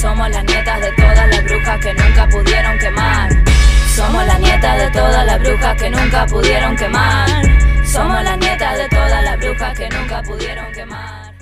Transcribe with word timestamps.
Somos 0.00 0.30
las 0.30 0.42
nietas 0.44 0.80
de 0.80 0.92
todas 0.92 1.28
las 1.28 1.44
brujas 1.44 1.78
que 1.84 1.92
nunca 1.92 2.26
pudieron 2.30 2.78
quemar. 2.78 3.30
Somos 3.94 4.24
las 4.24 4.40
nietas 4.40 4.78
de 4.78 4.90
todas 4.92 5.26
las 5.26 5.38
brujas 5.40 5.76
que 5.76 5.90
nunca 5.90 6.26
pudieron 6.26 6.74
quemar. 6.74 7.28
Somos 7.84 8.24
las 8.24 8.38
nietas 8.38 8.78
de 8.78 8.88
todas 8.88 9.22
las 9.22 9.38
brujas 9.38 9.78
que 9.78 9.88
nunca 9.90 10.22
pudieron 10.22 10.72
quemar. 10.72 11.34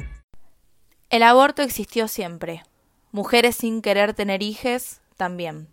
El 1.09 1.23
aborto 1.23 1.63
existió 1.63 2.09
siempre. 2.09 2.65
Mujeres 3.13 3.55
sin 3.55 3.81
querer 3.81 4.13
tener 4.13 4.43
hijes 4.43 5.03
también. 5.17 5.69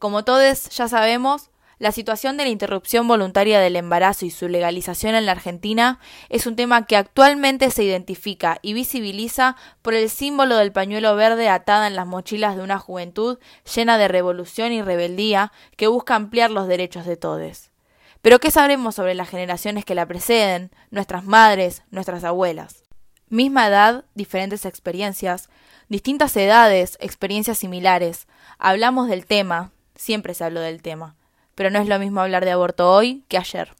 Como 0.00 0.24
todos 0.24 0.70
ya 0.70 0.88
sabemos, 0.88 1.50
la 1.82 1.90
situación 1.90 2.36
de 2.36 2.44
la 2.44 2.50
interrupción 2.50 3.08
voluntaria 3.08 3.58
del 3.58 3.74
embarazo 3.74 4.24
y 4.24 4.30
su 4.30 4.46
legalización 4.48 5.16
en 5.16 5.26
la 5.26 5.32
Argentina 5.32 5.98
es 6.28 6.46
un 6.46 6.54
tema 6.54 6.86
que 6.86 6.96
actualmente 6.96 7.72
se 7.72 7.82
identifica 7.82 8.60
y 8.62 8.72
visibiliza 8.72 9.56
por 9.82 9.94
el 9.94 10.08
símbolo 10.08 10.58
del 10.58 10.70
pañuelo 10.70 11.16
verde 11.16 11.48
atada 11.48 11.88
en 11.88 11.96
las 11.96 12.06
mochilas 12.06 12.54
de 12.54 12.62
una 12.62 12.78
juventud 12.78 13.40
llena 13.74 13.98
de 13.98 14.06
revolución 14.06 14.72
y 14.72 14.80
rebeldía 14.80 15.50
que 15.76 15.88
busca 15.88 16.14
ampliar 16.14 16.52
los 16.52 16.68
derechos 16.68 17.04
de 17.04 17.16
todos. 17.16 17.72
Pero 18.20 18.38
¿qué 18.38 18.52
sabremos 18.52 18.94
sobre 18.94 19.16
las 19.16 19.28
generaciones 19.28 19.84
que 19.84 19.96
la 19.96 20.06
preceden, 20.06 20.70
nuestras 20.92 21.24
madres, 21.24 21.82
nuestras 21.90 22.22
abuelas? 22.22 22.84
Misma 23.28 23.66
edad, 23.66 24.04
diferentes 24.14 24.66
experiencias, 24.66 25.48
distintas 25.88 26.36
edades, 26.36 26.96
experiencias 27.00 27.58
similares. 27.58 28.28
Hablamos 28.58 29.08
del 29.08 29.26
tema, 29.26 29.72
siempre 29.96 30.34
se 30.34 30.44
habló 30.44 30.60
del 30.60 30.80
tema 30.80 31.16
pero 31.54 31.70
no 31.70 31.78
es 31.78 31.88
lo 31.88 31.98
mismo 31.98 32.20
hablar 32.20 32.44
de 32.44 32.50
aborto 32.50 32.92
hoy 32.92 33.24
que 33.28 33.38
ayer. 33.38 33.74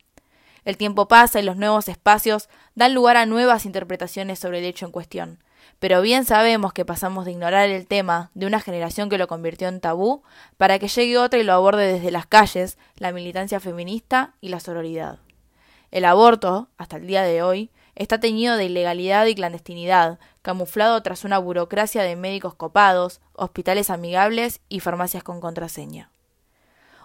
El 0.65 0.77
tiempo 0.77 1.09
pasa 1.09 1.41
y 1.41 1.43
los 1.43 1.57
nuevos 1.57 1.89
espacios 1.89 2.49
dan 2.75 2.95
lugar 2.95 3.17
a 3.17 3.27
nuevas 3.27 3.67
interpretaciones 3.67 4.39
sobre 4.39 4.61
el 4.61 4.65
hecho 4.65 4.87
en 4.87 4.93
cuestión, 4.93 5.39
pero 5.83 6.01
bien 6.01 6.25
sabemos 6.25 6.73
que 6.73 6.85
pasamos 6.85 7.25
de 7.25 7.33
ignorar 7.33 7.69
el 7.69 7.89
tema 7.89 8.31
de 8.35 8.47
una 8.47 8.61
generación 8.61 9.09
que 9.09 9.19
lo 9.19 9.27
convirtió 9.27 9.67
en 9.67 9.81
tabú 9.81 10.23
para 10.57 10.79
que 10.79 10.87
llegue 10.87 11.19
otra 11.19 11.41
y 11.41 11.43
lo 11.43 11.55
aborde 11.55 11.93
desde 11.93 12.13
las 12.13 12.27
calles, 12.27 12.79
la 12.99 13.11
militancia 13.11 13.59
feminista 13.59 14.35
y 14.41 14.51
la 14.51 14.61
sororidad. 14.61 15.19
El 15.91 16.05
aborto, 16.05 16.69
hasta 16.79 16.99
el 16.99 17.09
día 17.09 17.23
de 17.23 17.43
hoy, 17.43 17.71
está 17.97 18.21
teñido 18.21 18.57
de 18.57 18.67
ilegalidad 18.67 19.27
y 19.27 19.35
clandestinidad, 19.35 20.21
camuflado 20.41 21.03
tras 21.03 21.25
una 21.25 21.39
burocracia 21.39 22.05
de 22.05 22.15
médicos 22.15 22.55
copados, 22.55 23.21
hospitales 23.33 23.91
amigables 23.91 24.61
y 24.69 24.79
farmacias 24.79 25.25
con 25.25 25.41
contraseña. 25.41 26.12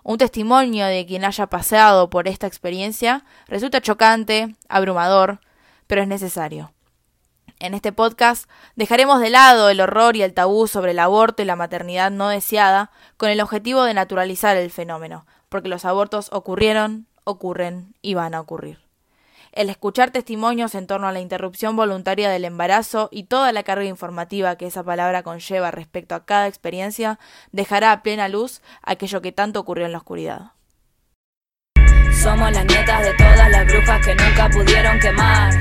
Un 0.08 0.18
testimonio 0.18 0.86
de 0.86 1.06
quien 1.06 1.26
haya 1.26 1.48
pasado 1.48 2.10
por 2.10 2.30
esta 2.30 2.48
experiencia 2.48 3.26
resulta 3.46 3.82
chocante, 3.82 4.56
abrumador, 4.70 5.42
pero 5.86 6.02
es 6.02 6.08
necesario. 6.08 6.72
En 7.60 7.74
este 7.74 7.92
podcast 7.92 8.50
dejaremos 8.78 9.20
de 9.20 9.30
lado 9.30 9.70
el 9.70 9.82
horror 9.82 10.16
y 10.16 10.22
el 10.22 10.34
tabú 10.34 10.66
sobre 10.68 10.92
el 10.92 11.00
aborto 11.00 11.42
y 11.42 11.46
la 11.46 11.58
maternidad 11.58 12.10
no 12.10 12.30
deseada 12.30 12.90
con 13.18 13.30
el 13.30 13.42
objetivo 13.42 13.84
de 13.84 13.94
naturalizar 13.94 14.56
el 14.56 14.72
fenómeno, 14.72 15.26
porque 15.50 15.68
los 15.68 15.84
abortos 15.84 16.30
ocurrieron, 16.32 17.08
ocurren 17.26 17.94
y 18.02 18.14
van 18.14 18.34
a 18.34 18.40
ocurrir. 18.40 18.87
El 19.52 19.70
escuchar 19.70 20.12
testimonios 20.12 20.76
en 20.76 20.88
torno 20.88 21.08
a 21.08 21.12
la 21.12 21.20
interrupción 21.20 21.76
voluntaria 21.76 22.30
del 22.30 22.46
embarazo 22.46 23.10
y 23.12 23.24
toda 23.24 23.52
la 23.52 23.64
carga 23.64 23.86
informativa 23.86 24.56
que 24.56 24.68
esa 24.68 24.84
palabra 24.84 25.24
conlleva 25.24 25.72
respecto 25.72 26.16
a 26.16 26.26
cada 26.26 26.48
experiencia 26.48 27.20
dejará 27.52 27.92
a 27.92 28.04
plena 28.04 28.28
luz 28.28 28.62
aquello 28.82 29.22
que 29.22 29.32
tanto 29.32 29.60
ocurrió 29.60 29.86
en 29.86 29.92
la 29.92 30.00
oscuridad. 30.00 30.52
Somos 32.12 32.52
las 32.52 32.66
nietas 32.66 33.06
de 33.06 33.14
todas 33.14 33.50
las 33.52 33.66
brujas 33.66 34.06
que 34.06 34.16
nunca 34.16 34.50
pudieron 34.50 35.00
quemar. 35.00 35.54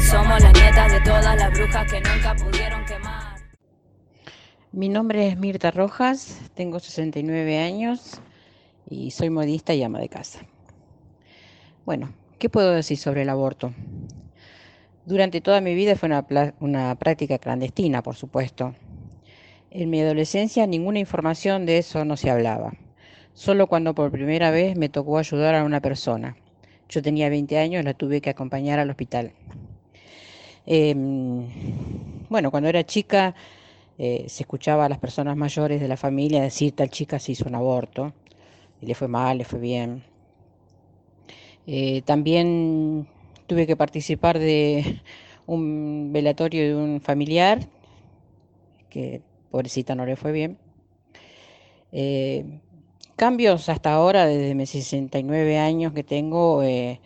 Somos 0.00 0.40
las 0.40 0.52
nietas 0.52 0.92
de 0.92 1.00
todas 1.00 1.36
las 1.36 1.52
brujas 1.52 1.92
que 1.92 2.00
nunca 2.00 2.34
pudieron 2.34 2.84
quemar. 2.84 3.36
Mi 4.72 4.88
nombre 4.88 5.28
es 5.28 5.36
Mirta 5.36 5.70
Rojas, 5.70 6.40
tengo 6.54 6.80
69 6.80 7.58
años 7.58 8.20
y 8.88 9.10
soy 9.10 9.30
modista 9.30 9.74
y 9.74 9.82
ama 9.82 9.98
de 9.98 10.08
casa. 10.08 10.40
Bueno, 11.84 12.12
¿Qué 12.38 12.50
puedo 12.50 12.72
decir 12.72 12.98
sobre 12.98 13.22
el 13.22 13.30
aborto? 13.30 13.72
Durante 15.06 15.40
toda 15.40 15.62
mi 15.62 15.74
vida 15.74 15.96
fue 15.96 16.10
una, 16.60 16.94
práctica 16.96 17.38
clandestina, 17.38 18.02
por 18.02 18.14
supuesto. 18.14 18.74
En 19.70 19.88
mi 19.88 20.02
adolescencia 20.02 20.66
ninguna 20.66 20.98
información 20.98 21.64
de 21.64 21.78
eso 21.78 22.04
no 22.04 22.18
se 22.18 22.28
hablaba. 22.28 22.74
Solo 23.32 23.68
cuando 23.68 23.94
por 23.94 24.10
primera 24.10 24.50
vez 24.50 24.76
me 24.76 24.90
tocó 24.90 25.16
ayudar 25.16 25.54
a 25.54 25.64
una 25.64 25.80
persona. 25.80 26.36
Yo 26.90 27.00
tenía 27.00 27.30
20 27.30 27.58
años 27.58 27.82
la 27.84 27.94
tuve 27.94 28.20
que 28.20 28.28
acompañar 28.28 28.80
al 28.80 28.90
hospital. 28.90 29.32
Em, 30.66 31.46
bueno, 32.28 32.50
cuando 32.50 32.68
era 32.68 32.84
chica 32.84 33.34
eh, 33.96 34.26
se 34.28 34.42
escuchaba 34.42 34.84
a 34.84 34.88
las 34.90 34.98
personas 34.98 35.38
mayores 35.38 35.80
de 35.80 35.88
la 35.88 35.96
familia 35.96 36.42
decir 36.42 36.72
tal 36.72 36.90
chica 36.90 37.18
se 37.18 37.32
hizo 37.32 37.48
un 37.48 37.54
aborto. 37.54 38.12
Y 38.82 38.86
le 38.86 38.94
fue 38.94 39.08
mal, 39.08 39.38
le 39.38 39.44
fue 39.46 39.58
bien. 39.58 40.15
Eh, 41.66 42.02
también 42.02 43.08
tuve 43.46 43.66
que 43.66 43.76
participar 43.76 44.38
de 44.38 45.02
un 45.46 46.12
velatorio 46.12 46.62
de 46.62 46.74
un 46.76 47.00
familiar, 47.00 47.68
que 48.88 49.20
pobrecita 49.50 49.94
no 49.94 50.06
le 50.06 50.16
fue 50.16 50.32
bien. 50.32 50.58
Eh, 51.92 52.60
cambios 53.16 53.68
hasta 53.68 53.92
ahora, 53.92 54.26
desde 54.26 54.54
mis 54.54 54.70
69 54.70 55.58
años 55.58 55.92
que 55.92 56.04
tengo, 56.04 56.62
eh, 56.62 57.00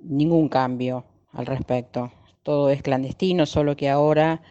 ningún 0.00 0.48
cambio 0.48 1.04
al 1.32 1.46
respecto. 1.46 2.12
Todo 2.42 2.70
es 2.70 2.82
clandestino, 2.82 3.46
solo 3.46 3.76
que 3.76 3.88
ahora 3.88 4.42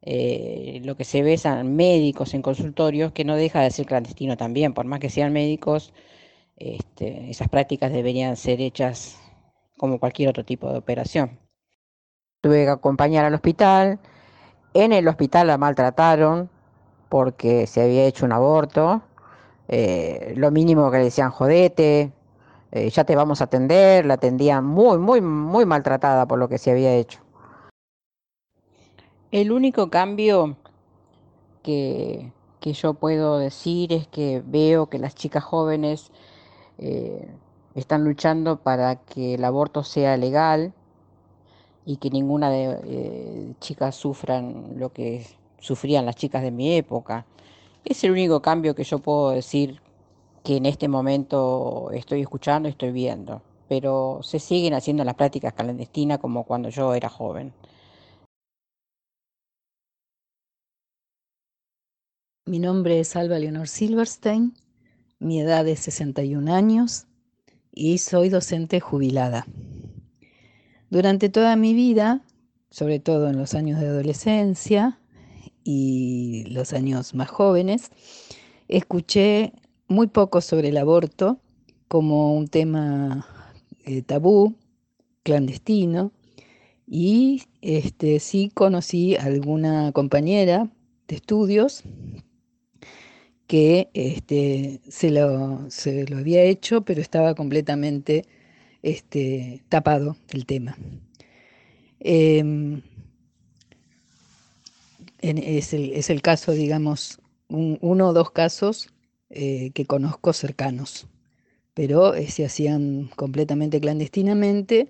lo 0.00 0.96
que 0.96 1.04
se 1.04 1.22
ve 1.22 1.36
son 1.36 1.76
médicos 1.76 2.32
en 2.32 2.40
consultorios, 2.40 3.12
que 3.12 3.24
no 3.24 3.36
deja 3.36 3.60
de 3.60 3.70
ser 3.70 3.84
clandestino 3.84 4.36
también, 4.38 4.72
por 4.72 4.86
más 4.86 5.00
que 5.00 5.10
sean 5.10 5.32
médicos, 5.34 5.92
este, 6.58 7.30
esas 7.30 7.48
prácticas 7.48 7.92
deberían 7.92 8.36
ser 8.36 8.60
hechas 8.60 9.18
como 9.76 10.00
cualquier 10.00 10.28
otro 10.28 10.44
tipo 10.44 10.70
de 10.70 10.78
operación. 10.78 11.38
Tuve 12.40 12.64
que 12.64 12.70
acompañar 12.70 13.24
al 13.24 13.34
hospital. 13.34 13.98
En 14.74 14.92
el 14.92 15.08
hospital 15.08 15.46
la 15.46 15.58
maltrataron 15.58 16.50
porque 17.08 17.66
se 17.66 17.82
había 17.82 18.04
hecho 18.04 18.26
un 18.26 18.32
aborto. 18.32 19.02
Eh, 19.68 20.34
lo 20.36 20.50
mínimo 20.50 20.90
que 20.90 20.98
le 20.98 21.04
decían, 21.04 21.30
jodete, 21.30 22.12
eh, 22.72 22.90
ya 22.90 23.04
te 23.04 23.16
vamos 23.16 23.40
a 23.40 23.44
atender. 23.44 24.04
La 24.04 24.14
atendían 24.14 24.64
muy, 24.64 24.98
muy, 24.98 25.20
muy 25.20 25.64
maltratada 25.64 26.26
por 26.26 26.38
lo 26.38 26.48
que 26.48 26.58
se 26.58 26.70
había 26.70 26.94
hecho. 26.94 27.20
El 29.30 29.52
único 29.52 29.90
cambio 29.90 30.56
que, 31.62 32.32
que 32.60 32.72
yo 32.72 32.94
puedo 32.94 33.38
decir 33.38 33.92
es 33.92 34.06
que 34.08 34.42
veo 34.44 34.88
que 34.88 34.98
las 34.98 35.14
chicas 35.14 35.44
jóvenes 35.44 36.10
eh, 36.78 37.28
están 37.74 38.04
luchando 38.04 38.56
para 38.62 38.96
que 38.96 39.34
el 39.34 39.44
aborto 39.44 39.84
sea 39.84 40.16
legal 40.16 40.72
y 41.84 41.96
que 41.96 42.10
ninguna 42.10 42.50
de 42.50 42.80
eh, 42.84 43.54
chicas 43.60 43.94
sufran 43.96 44.78
lo 44.78 44.92
que 44.92 45.26
sufrían 45.58 46.06
las 46.06 46.16
chicas 46.16 46.42
de 46.42 46.50
mi 46.50 46.76
época. 46.76 47.26
Es 47.84 48.04
el 48.04 48.12
único 48.12 48.42
cambio 48.42 48.74
que 48.74 48.84
yo 48.84 48.98
puedo 48.98 49.30
decir 49.30 49.80
que 50.44 50.56
en 50.56 50.66
este 50.66 50.88
momento 50.88 51.90
estoy 51.92 52.20
escuchando 52.22 52.68
y 52.68 52.72
estoy 52.72 52.92
viendo, 52.92 53.42
pero 53.68 54.20
se 54.22 54.38
siguen 54.38 54.74
haciendo 54.74 55.04
las 55.04 55.14
prácticas 55.14 55.52
clandestinas 55.54 56.18
como 56.18 56.44
cuando 56.44 56.68
yo 56.70 56.94
era 56.94 57.08
joven. 57.08 57.52
Mi 62.46 62.58
nombre 62.58 63.00
es 63.00 63.14
Alba 63.14 63.38
Leonor 63.38 63.68
Silverstein 63.68 64.54
mi 65.18 65.40
edad 65.40 65.66
es 65.66 65.80
61 65.80 66.52
años 66.52 67.06
y 67.72 67.98
soy 67.98 68.28
docente 68.28 68.80
jubilada. 68.80 69.46
Durante 70.90 71.28
toda 71.28 71.56
mi 71.56 71.74
vida, 71.74 72.22
sobre 72.70 72.98
todo 72.98 73.28
en 73.28 73.36
los 73.36 73.54
años 73.54 73.80
de 73.80 73.88
adolescencia 73.88 75.00
y 75.64 76.44
los 76.50 76.72
años 76.72 77.14
más 77.14 77.28
jóvenes, 77.28 77.90
escuché 78.68 79.52
muy 79.86 80.06
poco 80.06 80.40
sobre 80.40 80.68
el 80.68 80.76
aborto 80.76 81.40
como 81.88 82.34
un 82.34 82.48
tema 82.48 83.26
eh, 83.84 84.02
tabú, 84.02 84.54
clandestino, 85.22 86.12
y 86.86 87.42
este, 87.60 88.18
sí 88.18 88.50
conocí 88.54 89.16
a 89.16 89.24
alguna 89.24 89.92
compañera 89.92 90.70
de 91.06 91.16
estudios 91.16 91.82
que 93.48 93.88
este, 93.94 94.80
se, 94.88 95.10
lo, 95.10 95.70
se, 95.70 96.06
lo, 96.06 96.18
había 96.18 96.44
hecho, 96.44 96.82
pero 96.82 97.00
estaba 97.00 97.34
completamente 97.34 98.26
este, 98.82 99.64
tapado 99.70 100.16
el 100.30 100.44
tema. 100.46 100.76
Em, 101.98 102.82
es, 105.20 106.10
el, 106.10 106.22
caso, 106.22 106.52
digamos, 106.52 107.20
uno 107.48 108.08
o 108.08 108.12
dos 108.12 108.30
casos 108.30 108.90
eh, 109.30 109.70
que 109.74 109.86
conozco 109.86 110.34
cercanos, 110.34 111.06
pero 111.72 112.14
eh, 112.14 112.28
se 112.28 112.44
hacían 112.44 113.10
completamente 113.16 113.80
clandestinamente 113.80 114.88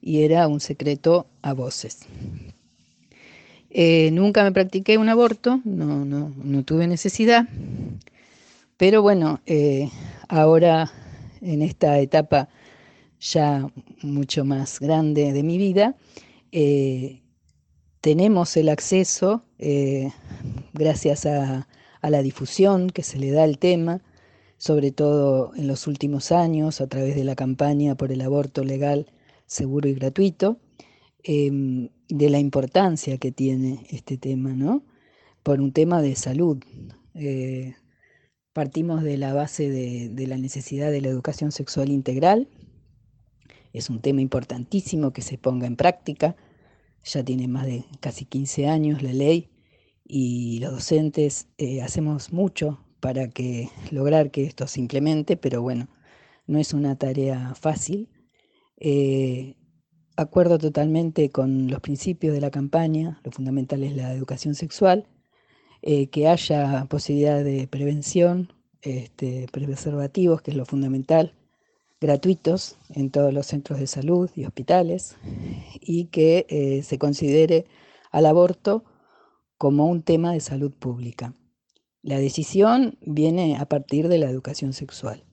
y 0.00 0.22
era 0.22 0.48
un 0.48 0.60
secreto 0.60 1.26
a 1.42 1.52
voces. 1.52 2.00
Eh, 3.70 4.10
nunca 4.12 4.42
me 4.42 4.52
practiqué 4.52 4.98
un 4.98 5.08
aborto, 5.08 5.60
no, 5.64 6.04
no, 6.04 6.34
no 6.36 6.64
tuve 6.64 6.86
necesidad, 6.88 7.46
pero 8.76 9.00
bueno, 9.02 9.40
eh, 9.46 9.90
ahora 10.28 10.90
en 11.40 11.62
esta 11.62 11.98
etapa 12.00 12.48
ya 13.20 13.68
mucho 14.02 14.44
más 14.44 14.80
grande 14.80 15.32
de 15.32 15.42
mi 15.42 15.56
vida, 15.56 15.94
eh, 16.52 17.20
tenemos 18.00 18.56
el 18.56 18.70
acceso, 18.70 19.44
gracias 20.72 21.26
a, 21.26 21.68
a 22.00 22.10
la 22.10 22.22
difusión 22.22 22.90
que 22.90 23.02
se 23.02 23.18
le 23.18 23.30
da 23.30 23.44
al 23.44 23.58
tema, 23.58 24.00
sobre 24.56 24.90
todo 24.90 25.52
en 25.54 25.66
los 25.68 25.86
últimos 25.86 26.32
años, 26.32 26.80
a 26.80 26.86
través 26.86 27.14
de 27.16 27.24
la 27.24 27.34
campaña 27.34 27.94
por 27.94 28.12
el 28.12 28.20
aborto 28.20 28.64
legal, 28.64 29.06
seguro 29.46 29.88
y 29.88 29.94
gratuito, 29.94 30.58
em, 31.22 31.88
de 32.10 32.30
la 32.30 32.38
importancia 32.38 33.18
que 33.18 33.32
tiene 33.32 33.86
este 33.90 34.16
tema, 34.16 34.50
¿no? 34.50 34.84
Por 35.42 35.60
un 35.60 35.72
tema 35.72 36.02
de 36.02 36.16
salud. 36.16 36.58
Eh, 37.14 37.74
partimos 38.52 39.02
de 39.02 39.16
la 39.16 39.32
base 39.32 39.70
de, 39.70 40.26
la 40.26 40.36
necesidad 40.36 40.90
de 40.90 41.00
la 41.00 41.08
educación 41.08 41.52
sexual 41.52 41.90
integral. 41.90 42.48
Es 43.72 43.90
un 43.90 44.00
tema 44.00 44.20
importantísimo 44.20 45.12
que 45.12 45.22
se 45.22 45.38
ponga 45.38 45.66
en 45.66 45.76
práctica. 45.76 46.36
Ya 47.04 47.24
tiene 47.24 47.48
más 47.48 47.66
de 47.66 47.84
casi 48.00 48.24
15 48.24 48.66
años 48.66 49.02
la 49.02 49.12
ley 49.12 49.48
y 50.04 50.58
los 50.58 50.72
docentes 50.72 51.48
eh, 51.56 51.80
hacemos 51.80 52.32
mucho 52.32 52.84
para 52.98 53.28
que 53.28 53.70
lograr 53.90 54.30
que 54.30 54.44
esto 54.44 54.66
se 54.66 54.80
implemente, 54.80 55.36
pero 55.36 55.62
bueno, 55.62 55.88
no 56.46 56.58
es 56.58 56.74
una 56.74 56.96
tarea 56.96 57.54
fácil. 57.54 58.10
Eh, 58.76 59.54
acuerdo 60.16 60.58
totalmente 60.58 61.30
con 61.30 61.68
los 61.68 61.80
principios 61.80 62.34
de 62.34 62.40
la 62.40 62.50
campaña, 62.50 63.20
lo 63.24 63.30
fundamental 63.30 63.82
es 63.82 63.96
la 63.96 64.12
educación 64.12 64.54
sexual, 64.54 65.06
eh, 65.82 66.08
que 66.08 66.28
haya 66.28 66.86
posibilidad 66.88 67.42
de 67.42 67.66
prevención, 67.66 68.52
este, 68.82 69.46
preservativos, 69.52 70.42
que 70.42 70.50
es 70.50 70.56
lo 70.56 70.66
fundamental, 70.66 71.34
gratuitos 72.00 72.76
en 72.94 73.10
todos 73.10 73.32
los 73.32 73.46
centros 73.46 73.78
de 73.78 73.86
salud 73.86 74.30
y 74.34 74.44
hospitales, 74.44 75.16
y 75.80 76.06
que 76.06 76.46
eh, 76.48 76.82
se 76.82 76.98
considere 76.98 77.66
al 78.10 78.26
aborto 78.26 78.84
como 79.58 79.86
un 79.86 80.02
tema 80.02 80.32
de 80.32 80.40
salud 80.40 80.72
pública. 80.72 81.34
La 82.02 82.18
decisión 82.18 82.98
viene 83.02 83.58
a 83.58 83.66
partir 83.66 84.08
de 84.08 84.18
la 84.18 84.30
educación 84.30 84.72
sexual 84.72 85.24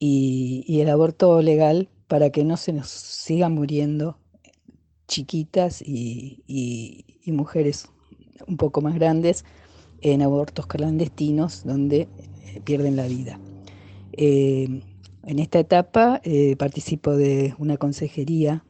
y, 0.00 0.80
el 0.80 0.88
aborto 0.88 1.40
legal 1.42 1.88
para 2.10 2.30
que 2.30 2.42
no 2.42 2.56
se 2.56 2.72
nos 2.72 2.88
sigan 2.88 3.54
muriendo 3.54 4.18
chiquitas 5.06 5.80
y, 5.80 6.42
mujeres 7.26 7.88
un 8.48 8.56
poco 8.56 8.80
más 8.80 8.96
grandes 8.96 9.44
en 10.00 10.20
abortos 10.20 10.66
clandestinos 10.66 11.62
donde 11.64 12.08
eh, 12.46 12.60
pierden 12.64 12.96
la 12.96 13.06
vida. 13.06 13.38
Eh, 14.12 14.82
en 15.22 15.38
esta 15.38 15.60
etapa 15.60 16.20
eh, 16.24 16.56
participo 16.56 17.12
de 17.12 17.54
una 17.58 17.76
consejería 17.76 18.64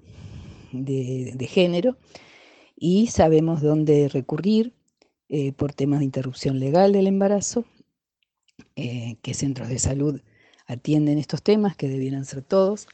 de 0.73 1.49
género 1.49 1.97
y 2.77 3.07
sabemos 3.07 3.63
dónde 3.63 4.09
recurrir 4.09 4.75
por 5.57 5.73
temas 5.73 6.01
de 6.01 6.05
interrupción 6.05 6.61
legal 6.61 6.93
del 6.93 7.07
embarazo, 7.07 7.65
que 8.75 9.35
centros 9.35 9.69
de 9.69 9.79
salud 9.79 10.21
atienden 10.67 11.19
estos 11.19 11.43
temas, 11.43 11.75
que 11.77 11.89
debieran 11.89 12.25
ser 12.25 12.43
todos, 12.43 12.87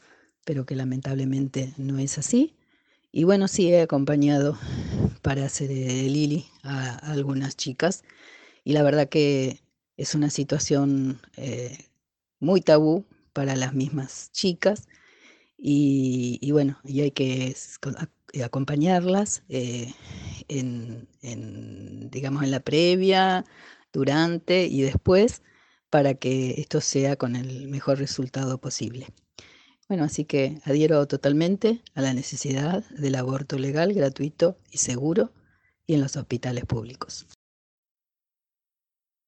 pero 0.47 0.65
que 0.65 0.77
lamentablemente 0.77 1.73
no 1.75 1.99
es 1.99 2.17
así. 2.17 2.55
Y 3.11 3.25
bueno, 3.25 3.49
sí 3.49 3.67
he 3.67 3.81
acompañado 3.81 4.57
para 5.21 5.45
hacer 5.45 5.69
el 5.69 6.13
Lili 6.13 6.45
a, 6.63 6.95
algunas 7.11 7.57
chicas 7.57 8.05
y 8.63 8.71
la 8.71 8.81
verdad 8.81 9.09
que 9.09 9.59
es 9.97 10.15
una 10.15 10.29
situación 10.29 11.19
eh, 11.35 11.77
muy 12.39 12.61
tabú 12.61 13.05
para 13.33 13.57
las 13.57 13.73
mismas 13.73 14.31
chicas 14.31 14.87
y, 15.57 16.39
y, 16.41 16.51
bueno, 16.51 16.79
y 16.85 17.01
hay 17.01 17.11
que 17.11 17.53
acompañarlas 18.41 19.43
en, 19.49 21.09
digamos, 22.09 22.43
en 22.43 22.51
la 22.51 22.61
previa, 22.61 23.43
durante 23.91 24.67
y 24.67 24.81
después 24.81 25.41
para 25.89 26.13
que 26.13 26.61
esto 26.61 26.79
sea 26.79 27.17
con 27.17 27.35
el 27.35 27.67
mejor 27.67 27.97
resultado 27.99 28.59
posible. 28.59 29.07
Bueno, 29.87 30.03
así 30.03 30.25
que 30.25 30.59
adhiero 30.65 31.07
totalmente 31.07 31.81
a 31.95 32.01
la 32.01 32.13
necesidad 32.13 32.83
del 32.89 33.15
aborto 33.15 33.57
legal, 33.57 33.93
gratuito 33.93 34.57
y 34.69 34.79
seguro 34.79 35.31
y 35.85 35.93
en 35.93 36.01
los 36.01 36.17
hospitales 36.17 36.65
públicos. 36.65 37.25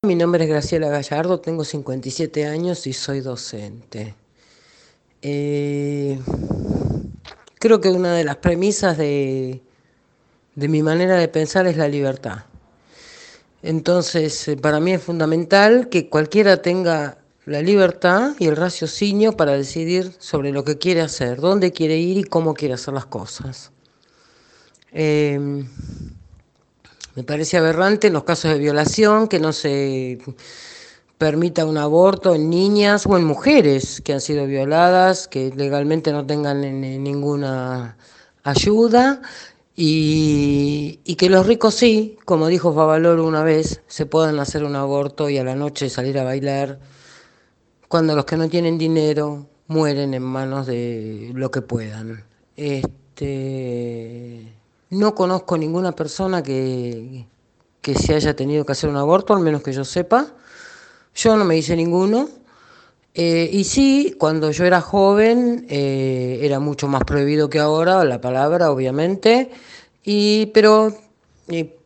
Mi 0.05 0.15
nombre 0.15 0.43
es 0.43 0.49
Graciela 0.49 0.89
Gallardo, 0.89 1.39
tengo 1.39 1.63
57 1.63 2.45
años 2.45 2.87
y 2.87 2.93
soy 2.93 3.21
docente. 3.21 4.15
Eh, 5.21 6.19
creo 7.59 7.79
que 7.79 7.89
una 7.89 8.13
de 8.13 8.25
las 8.25 8.37
premisas 8.37 8.97
de, 8.97 9.61
de 10.55 10.67
mi 10.67 10.83
manera 10.83 11.15
de 11.15 11.27
pensar 11.29 11.67
es 11.67 11.77
la 11.77 11.87
libertad. 11.87 12.45
Entonces, 13.61 14.47
eh, 14.49 14.57
para 14.57 14.81
mí 14.81 14.91
es 14.91 15.03
fundamental 15.03 15.87
que 15.87 16.09
cualquiera 16.09 16.61
tenga 16.61 17.18
la 17.49 17.61
libertad 17.61 18.35
y 18.39 18.47
el 18.47 18.55
raciocinio 18.55 19.33
para 19.33 19.53
decidir 19.53 20.13
sobre 20.19 20.51
lo 20.51 20.63
que 20.63 20.77
quiere 20.77 21.01
hacer, 21.01 21.41
dónde 21.41 21.71
quiere 21.71 21.97
ir 21.97 22.17
y 22.17 22.23
cómo 22.23 22.53
quiere 22.53 22.75
hacer 22.75 22.93
las 22.93 23.05
cosas. 23.05 23.71
Em, 24.91 25.67
me 27.15 27.23
parece 27.23 27.57
aberrante 27.57 28.07
en 28.07 28.13
los 28.13 28.23
casos 28.23 28.51
de 28.51 28.59
violación 28.59 29.27
que 29.27 29.39
no 29.39 29.51
se 29.51 30.19
permita 31.17 31.65
un 31.65 31.77
aborto 31.77 32.33
en 32.35 32.49
niñas 32.49 33.05
o 33.05 33.17
en 33.17 33.25
mujeres 33.25 34.01
que 34.01 34.13
han 34.13 34.21
sido 34.21 34.45
violadas, 34.45 35.27
que 35.27 35.51
legalmente 35.55 36.11
no 36.11 36.25
tengan 36.25 36.61
ninguna 37.03 37.97
ayuda 38.43 39.21
y, 39.75 41.15
que 41.17 41.29
los 41.29 41.47
ricos 41.47 41.75
sí, 41.75 42.17
como 42.25 42.47
dijo 42.47 42.73
Favaloro 42.73 43.25
una 43.25 43.43
vez, 43.43 43.81
se 43.87 44.05
puedan 44.05 44.39
hacer 44.39 44.63
un 44.63 44.75
aborto 44.75 45.29
y 45.29 45.37
a 45.37 45.43
la 45.43 45.55
noche 45.55 45.89
salir 45.89 46.19
a 46.19 46.23
bailar, 46.23 46.79
cuando 47.89 48.15
los 48.15 48.23
que 48.23 48.37
no 48.37 48.47
tienen 48.47 48.77
dinero 48.77 49.47
mueren 49.67 50.13
en 50.13 50.23
manos 50.23 50.67
de 50.67 51.31
lo 51.33 51.51
que 51.51 51.61
puedan. 51.61 52.23
Este, 52.55 54.53
no 54.91 55.15
conozco 55.15 55.57
ninguna 55.57 55.91
persona 55.91 56.41
que, 56.43 57.25
que 57.81 57.95
se 57.95 58.13
haya 58.13 58.35
tenido 58.35 58.63
que 58.63 58.73
hacer 58.73 58.89
un 58.91 58.97
aborto, 58.97 59.33
al 59.33 59.41
menos 59.41 59.63
que 59.63 59.73
yo 59.73 59.83
sepa. 59.83 60.27
Yo 61.15 61.35
no 61.35 61.43
me 61.45 61.57
hice 61.57 61.75
ninguno. 61.75 62.29
Eh, 63.15 63.49
y 63.51 63.63
sí, 63.63 64.15
cuando 64.19 64.51
yo 64.51 64.65
era 64.65 64.81
joven 64.81 65.65
eh, 65.67 66.39
era 66.43 66.59
mucho 66.59 66.87
más 66.87 67.03
prohibido 67.03 67.49
que 67.49 67.57
ahora, 67.57 68.03
la 68.05 68.21
palabra, 68.21 68.71
obviamente, 68.71 69.49
y, 70.03 70.45
pero 70.53 70.93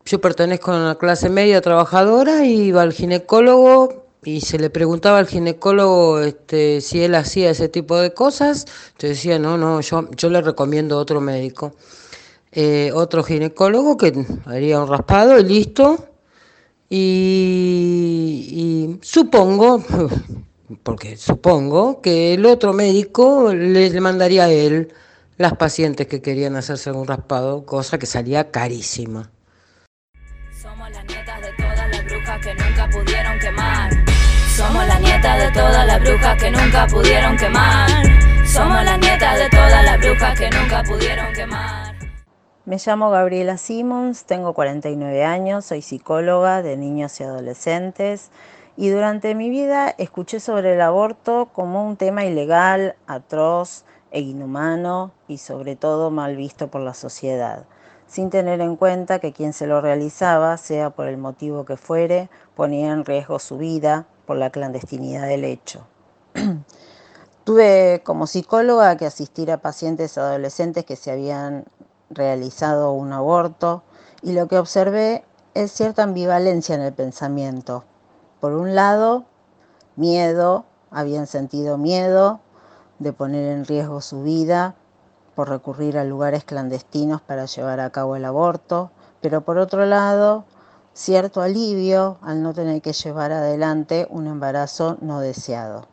yo 0.05 0.19
pertenezco 0.19 0.73
a 0.73 0.77
una 0.77 0.95
clase 0.95 1.29
media 1.29 1.61
trabajadora 1.61 2.45
y 2.45 2.63
iba 2.63 2.81
al 2.81 2.91
ginecólogo 2.91 4.02
y 4.25 4.41
se 4.41 4.59
le 4.59 4.69
preguntaba 4.69 5.19
al 5.19 5.27
ginecólogo 5.27 6.19
este, 6.19 6.81
si 6.81 7.01
él 7.03 7.15
hacía 7.15 7.51
ese 7.51 7.69
tipo 7.69 7.97
de 7.97 8.13
cosas. 8.13 8.65
Yo 8.99 9.07
decía, 9.09 9.39
no, 9.39 9.57
no, 9.57 9.81
yo, 9.81 10.09
yo 10.11 10.29
le 10.29 10.41
recomiendo 10.41 10.97
otro 10.97 11.21
médico. 11.21 11.73
Eh, 12.51 12.91
otro 12.93 13.23
ginecólogo 13.23 13.97
que 13.97 14.13
haría 14.45 14.81
un 14.81 14.87
raspado 14.89 15.39
y 15.39 15.43
listo. 15.43 16.09
y 16.89 18.99
supongo, 19.01 19.83
porque 20.83 21.17
supongo 21.17 22.01
que 22.01 22.33
el 22.35 22.45
otro 22.45 22.73
médico 22.73 23.53
le 23.53 23.99
mandaría 24.01 24.45
a 24.45 24.51
él 24.51 24.93
las 25.37 25.55
pacientes 25.57 26.07
que 26.07 26.21
querían 26.21 26.55
hacerse 26.55 26.91
un 26.91 27.07
raspado, 27.07 27.65
cosa 27.65 27.97
que 27.99 28.05
salía 28.05 28.51
carísima. 28.51 29.32
Somos 34.83 34.99
las 34.99 35.11
nietas 35.11 35.39
de 35.39 35.51
todas 35.51 35.87
las 35.87 35.99
brujas 36.01 36.43
que 36.43 36.51
nunca 36.51 36.87
pudieron 36.87 37.37
quemar. 37.37 37.89
Somos 38.45 38.83
las 38.83 38.99
nietas 38.99 39.39
de 39.39 39.49
todas 39.49 39.85
las 39.85 39.97
brujas 39.97 40.37
que 40.37 40.49
nunca 40.49 40.83
pudieron 40.83 41.33
quemar. 41.33 41.95
Me 42.65 42.75
llamo 42.85 43.09
Gabriela 43.09 43.55
Simmons, 43.55 44.25
tengo 44.25 44.53
49 44.53 45.23
años, 45.23 45.63
soy 45.63 45.81
psicóloga 45.81 46.61
de 46.61 46.75
niños 46.75 47.17
y 47.21 47.23
adolescentes 47.23 48.29
y 48.75 48.89
durante 48.89 49.35
mi 49.35 49.49
vida 49.49 49.95
escuché 49.97 50.41
sobre 50.41 50.73
el 50.73 50.81
aborto 50.81 51.45
como 51.53 51.87
un 51.87 51.95
tema 51.95 52.25
ilegal, 52.25 52.97
atroz 53.07 53.85
e 54.11 54.19
inhumano 54.19 55.13
y 55.29 55.37
sobre 55.37 55.77
todo 55.77 56.11
mal 56.11 56.35
visto 56.35 56.67
por 56.67 56.81
la 56.81 56.93
sociedad, 56.93 57.63
sin 58.05 58.29
tener 58.29 58.59
en 58.59 58.75
cuenta 58.75 59.19
que 59.19 59.31
quien 59.31 59.53
se 59.53 59.65
lo 59.65 59.79
realizaba, 59.79 60.57
sea 60.57 60.89
por 60.89 61.07
el 61.07 61.15
motivo 61.15 61.63
que 61.63 61.77
fuere, 61.77 62.29
ponía 62.53 62.91
en 62.91 63.05
riesgo 63.05 63.39
su 63.39 63.57
vida 63.57 64.07
por 64.25 64.37
la 64.37 64.49
clandestinidad 64.49 65.27
del 65.27 65.43
hecho. 65.43 65.85
Tuve 67.43 68.01
como 68.05 68.27
psicóloga 68.27 68.95
que 68.95 69.05
asistir 69.05 69.51
a 69.51 69.57
pacientes 69.57 70.17
adolescentes 70.17 70.85
que 70.85 70.95
se 70.95 71.11
habían 71.11 71.65
realizado 72.09 72.93
un 72.93 73.11
aborto 73.11 73.83
y 74.21 74.33
lo 74.33 74.47
que 74.47 74.57
observé 74.57 75.25
es 75.53 75.71
cierta 75.71 76.03
ambivalencia 76.03 76.75
en 76.75 76.81
el 76.81 76.93
pensamiento. 76.93 77.83
Por 78.39 78.53
un 78.53 78.75
lado, 78.75 79.25
miedo, 79.95 80.65
habían 80.89 81.27
sentido 81.27 81.77
miedo 81.77 82.39
de 82.99 83.13
poner 83.13 83.51
en 83.51 83.65
riesgo 83.65 84.01
su 84.01 84.23
vida 84.23 84.75
por 85.35 85.49
recurrir 85.49 85.97
a 85.97 86.03
lugares 86.03 86.43
clandestinos 86.43 87.21
para 87.21 87.45
llevar 87.45 87.79
a 87.79 87.89
cabo 87.89 88.15
el 88.15 88.25
aborto, 88.25 88.91
pero 89.21 89.41
por 89.41 89.57
otro 89.57 89.85
lado, 89.85 90.45
cierto 90.93 91.41
alivio 91.41 92.17
al 92.21 92.43
no 92.43 92.53
tener 92.53 92.81
que 92.81 92.93
llevar 92.93 93.31
adelante 93.31 94.07
un 94.09 94.27
embarazo 94.27 94.97
no 95.01 95.19
deseado. 95.19 95.87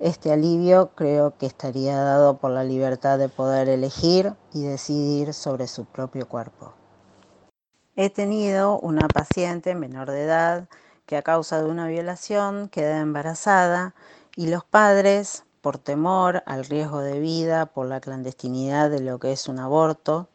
Este 0.00 0.32
alivio 0.32 0.90
creo 0.96 1.36
que 1.38 1.46
estaría 1.46 1.96
dado 1.96 2.38
por 2.38 2.50
la 2.50 2.64
libertad 2.64 3.18
de 3.18 3.28
poder 3.28 3.68
elegir 3.68 4.34
y 4.52 4.64
decidir 4.64 5.32
sobre 5.32 5.68
su 5.68 5.84
propio 5.84 6.28
cuerpo. 6.28 6.74
He 7.96 8.10
tenido 8.10 8.80
una 8.80 9.06
paciente 9.06 9.76
menor 9.76 10.10
de 10.10 10.24
edad 10.24 10.68
que 11.06 11.16
a 11.16 11.22
causa 11.22 11.62
de 11.62 11.70
una 11.70 11.86
violación 11.86 12.68
queda 12.68 13.00
embarazada 13.00 13.94
y 14.34 14.48
los 14.48 14.64
padres, 14.64 15.44
por 15.60 15.78
temor 15.78 16.42
al 16.44 16.64
riesgo 16.64 17.00
de 17.00 17.20
vida, 17.20 17.66
por 17.66 17.86
la 17.86 18.00
clandestinidad 18.00 18.90
de 18.90 19.00
lo 19.00 19.18
que 19.20 19.32
es 19.32 19.48
un 19.48 19.60
aborto, 19.60 20.28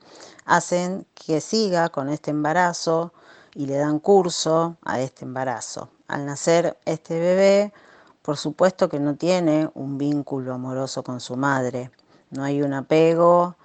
hacen 0.45 1.05
que 1.13 1.41
siga 1.41 1.89
con 1.89 2.07
este 2.09 2.31
embarazo 2.31 3.13
y 3.55 3.65
le 3.65 3.77
dan 3.77 3.99
curso 3.99 4.77
a 4.83 4.99
este 4.99 5.25
embarazo. 5.25 5.89
Al 6.07 6.25
nacer 6.25 6.77
este 6.85 7.19
bebé, 7.19 7.73
por 8.21 8.37
supuesto 8.37 8.89
que 8.89 8.99
no 8.99 9.15
tiene 9.15 9.69
un 9.73 9.97
vínculo 9.97 10.53
amoroso 10.53 11.03
con 11.03 11.19
su 11.19 11.35
madre, 11.35 11.91
no 12.31 12.43
hay 12.43 12.61
un 12.61 12.73
apego 12.73 13.55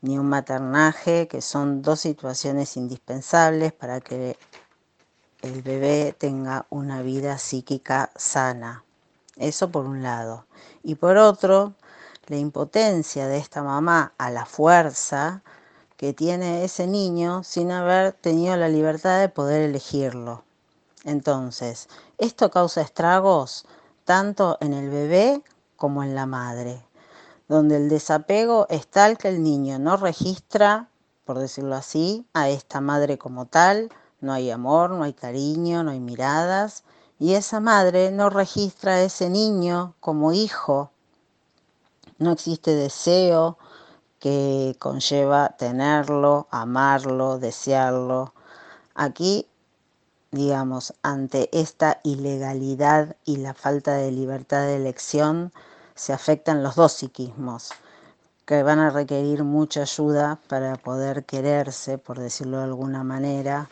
ni 0.00 0.18
un 0.18 0.28
maternaje, 0.28 1.28
que 1.28 1.40
son 1.40 1.80
dos 1.80 2.00
situaciones 2.00 2.76
indispensables 2.76 3.72
para 3.72 4.00
que 4.00 4.36
el 5.40 5.62
bebé 5.62 6.14
tenga 6.16 6.66
una 6.68 7.00
vida 7.00 7.38
psíquica 7.38 8.10
sana. 8.16 8.84
Eso 9.36 9.70
por 9.70 9.86
un 9.86 10.02
lado. 10.02 10.46
Y 10.82 10.96
por 10.96 11.16
otro, 11.16 11.74
la 12.26 12.36
impotencia 12.36 13.28
de 13.28 13.38
esta 13.38 13.62
mamá 13.62 14.12
a 14.18 14.30
la 14.30 14.44
fuerza 14.44 15.42
que 15.96 16.12
tiene 16.12 16.64
ese 16.64 16.86
niño 16.86 17.42
sin 17.44 17.70
haber 17.70 18.12
tenido 18.12 18.56
la 18.56 18.68
libertad 18.68 19.20
de 19.20 19.28
poder 19.28 19.62
elegirlo. 19.62 20.44
Entonces, 21.04 21.88
esto 22.18 22.50
causa 22.50 22.80
estragos 22.80 23.66
tanto 24.04 24.58
en 24.60 24.72
el 24.72 24.90
bebé 24.90 25.42
como 25.76 26.02
en 26.02 26.14
la 26.14 26.26
madre, 26.26 26.84
donde 27.48 27.76
el 27.76 27.88
desapego 27.88 28.66
es 28.70 28.86
tal 28.86 29.18
que 29.18 29.28
el 29.28 29.42
niño 29.42 29.78
no 29.78 29.96
registra, 29.96 30.88
por 31.24 31.38
decirlo 31.38 31.74
así, 31.74 32.26
a 32.32 32.48
esta 32.48 32.80
madre 32.80 33.18
como 33.18 33.46
tal, 33.46 33.90
no 34.20 34.32
hay 34.32 34.50
amor, 34.50 34.90
no 34.90 35.04
hay 35.04 35.12
cariño, 35.12 35.84
no 35.84 35.90
hay 35.90 36.00
miradas, 36.00 36.84
y 37.18 37.34
esa 37.34 37.60
madre 37.60 38.10
no 38.10 38.30
registra 38.30 38.94
a 38.94 39.02
ese 39.02 39.30
niño 39.30 39.94
como 40.00 40.32
hijo, 40.32 40.90
no 42.18 42.32
existe 42.32 42.74
deseo, 42.74 43.58
que 44.24 44.74
conlleva 44.78 45.50
tenerlo, 45.50 46.48
amarlo, 46.50 47.38
desearlo. 47.38 48.32
Aquí, 48.94 49.46
digamos, 50.30 50.94
ante 51.02 51.50
esta 51.52 52.00
ilegalidad 52.04 53.16
y 53.26 53.36
la 53.36 53.52
falta 53.52 53.96
de 53.96 54.10
libertad 54.10 54.62
de 54.62 54.76
elección, 54.76 55.52
se 55.94 56.14
afectan 56.14 56.62
los 56.62 56.74
dos 56.74 56.94
psiquismos, 56.94 57.72
que 58.46 58.62
van 58.62 58.78
a 58.78 58.88
requerir 58.88 59.44
mucha 59.44 59.82
ayuda 59.82 60.40
para 60.48 60.76
poder 60.76 61.26
quererse, 61.26 61.98
por 61.98 62.18
decirlo 62.18 62.56
de 62.56 62.64
alguna 62.64 63.04
manera, 63.04 63.68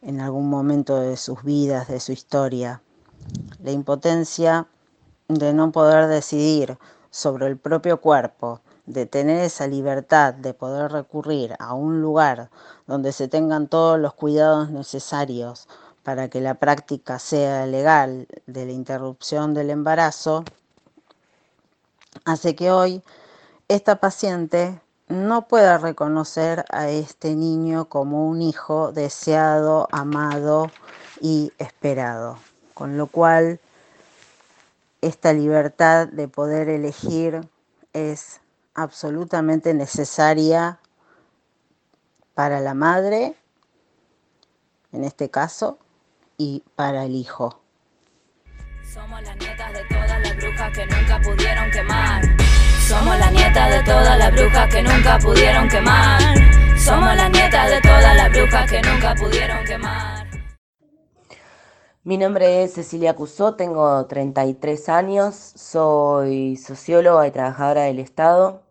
en 0.00 0.22
algún 0.22 0.48
momento 0.48 0.98
de 0.98 1.18
sus 1.18 1.42
vidas, 1.42 1.88
de 1.88 2.00
su 2.00 2.12
historia. 2.12 2.80
La 3.62 3.70
impotencia 3.70 4.66
de 5.28 5.52
no 5.52 5.72
poder 5.72 6.06
decidir 6.06 6.78
sobre 7.10 7.48
el 7.48 7.58
propio 7.58 8.00
cuerpo, 8.00 8.62
de 8.86 9.06
tener 9.06 9.42
esa 9.42 9.66
libertad 9.66 10.34
de 10.34 10.54
poder 10.54 10.92
recurrir 10.92 11.56
a 11.58 11.74
un 11.74 12.02
lugar 12.02 12.50
donde 12.86 13.12
se 13.12 13.28
tengan 13.28 13.68
todos 13.68 13.98
los 13.98 14.14
cuidados 14.14 14.70
necesarios 14.70 15.68
para 16.02 16.28
que 16.28 16.40
la 16.40 16.54
práctica 16.54 17.18
sea 17.18 17.66
legal 17.66 18.28
de 18.46 18.66
la 18.66 18.72
interrupción 18.72 19.54
del 19.54 19.70
embarazo, 19.70 20.44
hace 22.26 22.54
que 22.54 22.70
hoy 22.70 23.02
esta 23.68 23.96
paciente 23.96 24.80
no 25.08 25.48
pueda 25.48 25.78
reconocer 25.78 26.64
a 26.70 26.88
este 26.88 27.34
niño 27.34 27.86
como 27.86 28.28
un 28.28 28.42
hijo 28.42 28.92
deseado, 28.92 29.88
amado 29.92 30.70
y 31.20 31.52
esperado. 31.58 32.38
Con 32.74 32.98
lo 32.98 33.06
cual, 33.06 33.60
esta 35.00 35.32
libertad 35.32 36.08
de 36.08 36.28
poder 36.28 36.68
elegir 36.68 37.48
es 37.92 38.40
absolutamente 38.74 39.72
necesaria 39.74 40.80
para 42.34 42.60
la 42.60 42.74
madre, 42.74 43.36
en 44.92 45.04
este 45.04 45.30
caso, 45.30 45.78
y 46.36 46.64
para 46.74 47.04
el 47.04 47.14
hijo. 47.14 47.60
Somos 48.92 49.22
las 49.22 49.36
nietas 49.36 49.72
de 49.72 49.84
todas 49.84 50.20
las 50.20 50.36
brujas 50.36 50.72
que 50.72 50.86
nunca 50.86 51.20
pudieron 51.20 51.70
quemar. 51.70 52.22
Somos 52.88 53.18
las 53.18 53.32
nietas 53.32 53.70
de 53.70 53.82
todas 53.82 54.18
las 54.18 54.32
brujas 54.32 54.68
que 54.68 54.82
nunca 54.82 55.18
pudieron 55.18 55.68
quemar. 55.68 56.20
Somos 56.78 57.16
las 57.16 57.30
nietas 57.30 57.70
de 57.70 57.80
todas 57.80 58.16
las 58.16 58.30
brujas 58.30 58.70
que 58.70 58.82
nunca 58.82 59.14
pudieron 59.14 59.64
quemar. 59.64 60.26
Mi 62.02 62.18
nombre 62.18 62.62
es 62.62 62.74
Cecilia 62.74 63.16
Cusó, 63.16 63.54
tengo 63.54 64.04
33 64.04 64.90
años, 64.90 65.34
soy 65.34 66.56
socióloga 66.58 67.26
y 67.26 67.30
trabajadora 67.30 67.84
del 67.84 67.98
Estado. 67.98 68.63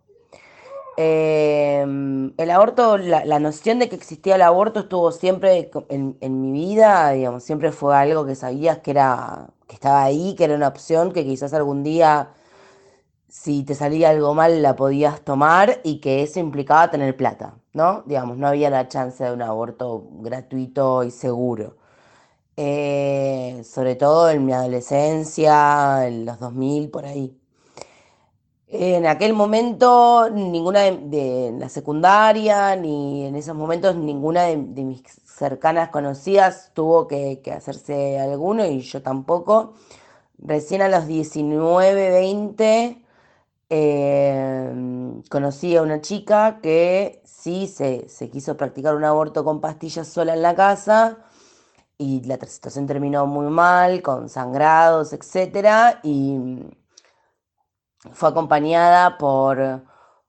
Em, 0.96 2.34
el 2.38 2.52
aborto, 2.52 2.98
la, 2.98 3.40
noción 3.40 3.80
de 3.80 3.90
que 3.90 3.96
existía 3.96 4.36
el 4.36 4.44
aborto 4.44 4.82
estuvo 4.82 5.12
siempre 5.12 5.72
en, 5.90 6.18
en, 6.22 6.42
mi 6.42 6.52
vida, 6.52 7.12
digamos, 7.12 7.44
siempre 7.44 7.72
fue 7.72 7.96
algo 7.96 8.26
que 8.26 8.36
sabías 8.36 8.80
que 8.80 8.92
era, 8.92 9.50
que 9.68 9.74
estaba 9.76 10.04
ahí, 10.04 10.36
que 10.36 10.44
era 10.44 10.56
una 10.56 10.68
opción, 10.68 11.12
que 11.12 11.26
quizás 11.26 11.54
algún 11.54 11.84
día, 11.84 12.34
si 13.28 13.64
te 13.64 13.76
salía 13.76 14.10
algo 14.12 14.34
mal, 14.36 14.62
la 14.62 14.76
podías 14.76 15.22
tomar 15.22 15.82
y 15.84 16.00
que 16.00 16.24
eso 16.24 16.40
implicaba 16.40 16.92
tener 16.92 17.18
plata, 17.18 17.56
¿no? 17.74 18.04
Digamos, 18.06 18.38
no 18.38 18.48
había 18.48 18.70
la 18.70 18.88
chance 18.88 19.24
de 19.24 19.32
un 19.34 19.42
aborto 19.42 20.08
gratuito 20.22 21.04
y 21.04 21.12
seguro. 21.12 21.78
Eh, 22.58 23.64
sobre 23.66 23.96
todo 23.96 24.30
en 24.30 24.46
mi 24.46 24.54
adolescencia, 24.54 26.08
en 26.08 26.26
los 26.26 26.40
2000, 26.40 26.90
por 26.92 27.06
ahí. 27.06 27.36
En 28.76 29.06
aquel 29.06 29.34
momento, 29.34 30.32
ninguna 30.32 30.82
de, 30.82 31.54
la 31.60 31.70
secundaria, 31.70 32.76
ni 32.76 33.28
en 33.28 33.36
esos 33.36 33.56
momentos, 33.56 33.96
ninguna 33.96 34.46
de, 34.46 34.58
mis 34.58 35.04
cercanas 35.26 35.90
conocidas 35.90 36.72
tuvo 36.74 37.08
que, 37.08 37.40
hacerse 37.56 38.20
alguno 38.20 38.66
y 38.66 38.80
yo 38.82 39.04
tampoco. 39.04 39.74
Recién 40.40 40.82
a 40.82 40.90
los 40.90 41.06
19, 41.06 42.10
20, 42.12 43.06
em, 43.70 45.22
conocí 45.30 45.76
a 45.76 45.84
una 45.84 46.02
chica 46.02 46.60
que 46.62 47.22
sí 47.26 47.68
se, 47.68 48.10
se 48.10 48.30
quiso 48.32 48.58
practicar 48.58 48.96
un 48.96 49.04
aborto 49.04 49.44
con 49.44 49.62
pastillas 49.62 50.08
sola 50.08 50.34
en 50.34 50.42
la 50.42 50.56
casa 50.56 51.20
y 51.98 52.24
la 52.24 52.38
situación 52.38 52.88
terminó 52.88 53.28
muy 53.28 53.48
mal, 53.52 54.02
con 54.02 54.30
sangrados, 54.30 55.14
etc. 55.14 55.98
Y 56.04 56.40
fue 58.12 58.30
acompañada 58.30 59.18
por, 59.18 59.82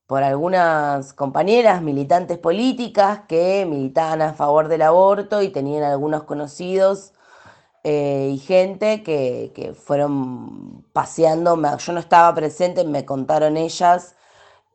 por 0.06 0.22
algunas 0.22 1.12
compañeras 1.12 1.82
militantes 1.82 2.38
políticas 2.38 3.20
que 3.28 3.66
militaban 3.68 4.22
a 4.22 4.34
favor 4.34 4.68
del 4.68 4.82
aborto 4.82 5.42
y 5.42 5.48
tenían 5.48 5.82
algunos 5.82 6.22
conocidos 6.24 7.12
eh, 7.82 8.30
y 8.32 8.38
gente 8.38 9.02
que, 9.02 9.74
fueron 9.78 10.84
paseando, 10.92 11.60
yo 11.78 11.92
no 11.92 12.00
estaba 12.00 12.34
presente, 12.34 12.84
me 12.84 13.04
contaron 13.04 13.58
ellas, 13.58 14.16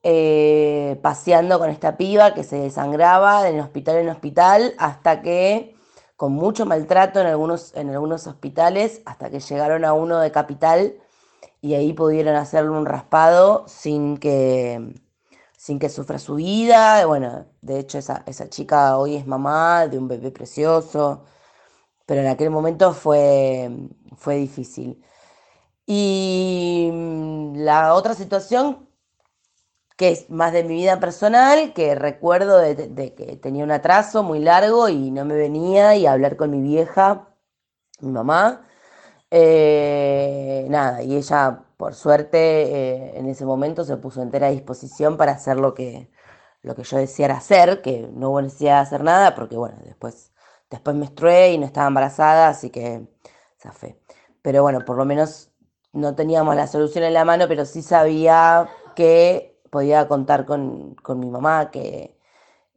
eh, 0.03 1.00
paseando 1.01 1.60
con 1.60 1.70
esta 1.72 1.98
piba 1.98 2.34
que 2.34 2.44
se 2.44 2.58
desangraba 2.60 3.44
de 3.44 3.60
hospital 3.62 3.98
en 3.98 4.10
hospital 4.10 4.75
hasta 4.77 5.22
que 5.22 5.75
con 6.15 6.34
mucho 6.34 6.65
maltrato 6.65 7.20
en 7.20 7.27
algunos, 7.27 7.74
en 7.75 7.89
algunos 7.89 8.27
hospitales 8.27 9.01
hasta 9.06 9.29
que 9.29 9.39
llegaron 9.39 9.86
a 9.86 9.94
uno 9.94 10.20
de 10.20 10.32
capital 10.32 10.94
y 11.62 11.74
ahí 11.75 11.94
pudieron 11.94 12.36
hacerle 12.36 12.72
un 12.72 12.86
raspado 12.86 13.66
sin 13.68 14.18
que, 14.18 14.94
sin 15.58 15.80
que 15.80 15.89
sufra 15.89 16.20
su 16.20 16.36
vida. 16.36 17.06
Bueno, 17.06 17.48
de 17.62 17.80
hecho 17.80 17.98
esa, 18.00 18.24
esa 18.28 18.50
chica 18.50 18.98
hoy 18.98 19.16
es 19.16 19.28
mamá 19.28 19.88
de 19.88 19.98
un 19.98 20.08
bebé 20.08 20.32
precioso, 20.32 21.25
pero 22.06 22.22
en 22.22 22.28
aquel 22.28 22.50
momento 22.51 22.94
fue, 22.94 23.70
fue 24.18 24.38
difícil. 24.38 25.04
Y 25.86 26.89
mm, 26.94 27.56
la 27.58 27.94
otra 27.96 28.13
situación 28.16 28.89
que 30.00 30.12
es 30.12 30.30
más 30.30 30.54
de 30.54 30.63
mi 30.63 30.75
vida 30.75 30.98
personal, 31.01 31.74
que 31.74 31.94
recuerdo 31.94 32.58
de, 32.60 33.13
que 33.18 33.36
tenía 33.36 33.66
un 33.66 33.72
atraso 33.72 34.24
muy 34.24 34.39
largo 34.39 34.88
y 34.88 35.12
no 35.12 35.25
me 35.25 35.36
venía 35.36 35.94
y 35.98 36.06
hablar 36.06 36.38
con 36.38 36.51
mi 36.51 36.62
vieja, 36.62 37.28
mi 38.00 38.12
mamá. 38.12 38.66
Eh, 39.31 40.65
nada, 40.69 41.03
y 41.03 41.15
ella, 41.15 41.63
por 41.77 41.93
suerte, 41.93 42.38
eh, 42.38 43.19
en 43.19 43.27
ese 43.27 43.45
momento 43.45 43.83
se 43.83 43.98
puso 43.98 44.21
entera 44.21 44.48
a 44.48 44.51
disposición 44.51 45.17
para 45.17 45.33
hacer 45.33 45.57
lo 45.57 45.74
que, 45.75 46.12
lo 46.63 46.75
que 46.75 46.83
yo 46.83 46.98
deseara 46.98 47.38
hacer, 47.38 47.81
que 47.81 48.09
no 48.13 48.31
hubo 48.31 48.41
necesidad 48.41 48.81
hacer 48.81 49.03
nada, 49.03 49.36
porque 49.36 49.55
bueno, 49.57 49.77
después, 49.86 50.31
después 50.69 50.95
menstrué 50.95 51.53
y 51.53 51.57
no 51.57 51.65
estaba 51.65 51.88
embarazada, 51.88 52.50
así 52.50 52.69
que 52.69 53.07
fe 53.74 54.00
Pero 54.41 54.63
bueno, 54.63 54.86
por 54.86 54.98
lo 54.98 55.05
menos 55.05 55.51
no 55.93 56.15
teníamos 56.15 56.55
la 56.55 56.67
solución 56.67 57.03
en 57.03 57.13
la 57.13 57.25
mano, 57.25 57.45
pero 57.48 57.65
sí 57.65 57.81
sabía 57.81 58.69
que 58.95 59.59
podía 59.69 60.07
contar 60.07 60.45
con, 60.45 60.95
mi 61.15 61.29
mamá, 61.29 61.71
que, 61.71 62.17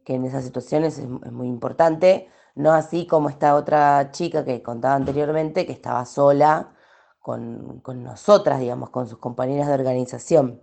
en 0.06 0.24
esas 0.24 0.44
situaciones 0.44 0.98
es, 0.98 1.08
muy 1.08 1.48
importante. 1.48 2.28
No 2.54 2.72
así 2.72 3.06
como 3.06 3.28
esta 3.28 3.54
otra 3.54 4.10
chica 4.10 4.44
que 4.44 4.62
contaba 4.62 4.94
anteriormente, 4.94 5.66
que 5.66 5.72
estaba 5.72 6.04
sola 6.04 6.74
con, 7.20 7.80
con 7.80 8.02
nosotras, 8.02 8.60
digamos, 8.60 8.90
con 8.90 9.08
sus 9.08 9.18
compañeras 9.18 9.68
de 9.68 9.74
organización, 9.74 10.62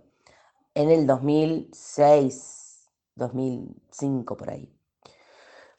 en 0.74 0.90
el 0.90 1.06
2006, 1.06 2.88
2005 3.16 4.36
por 4.36 4.50
ahí. 4.50 4.72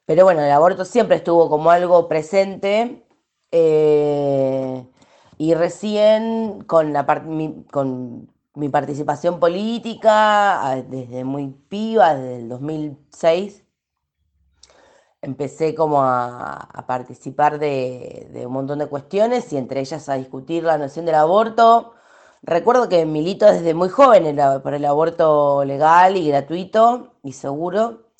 Pero 0.06 0.26
bueno, 0.26 0.42
el 0.42 0.52
aborto 0.52 0.86
siempre 0.86 1.18
estuvo 1.18 1.50
como 1.50 1.72
algo 1.72 2.08
presente 2.10 3.06
eh, 3.52 4.86
y 5.38 5.54
recién 5.54 6.64
con, 6.66 6.94
la 6.94 7.06
con 7.72 8.30
mi 8.54 8.70
participación 8.70 9.40
política, 9.40 10.84
desde 10.90 11.24
muy 11.24 11.50
piba, 11.70 12.16
desde 12.16 12.38
el 12.38 12.50
2006, 12.50 13.64
empecé 15.22 15.76
como 15.76 16.02
a, 16.04 16.84
participar 16.88 17.60
de, 17.60 18.44
un 18.46 18.54
montón 18.54 18.80
de 18.80 18.88
cuestiones 18.88 19.52
y 19.54 19.58
entre 19.58 19.82
ellas 19.82 20.10
a 20.10 20.16
discutir 20.16 20.64
la 20.64 20.78
noción 20.78 21.06
del 21.06 21.16
aborto. 21.16 21.94
Recuerdo 22.44 22.90
que 22.90 23.06
milito 23.06 23.46
desde 23.46 23.74
muy 23.74 23.90
joven 23.90 24.38
por 24.64 24.74
el 24.74 24.86
aborto 24.86 25.64
legal 25.66 26.18
y 26.18 26.28
gratuito 26.30 27.14
y 27.24 27.34
seguro. 27.34 28.12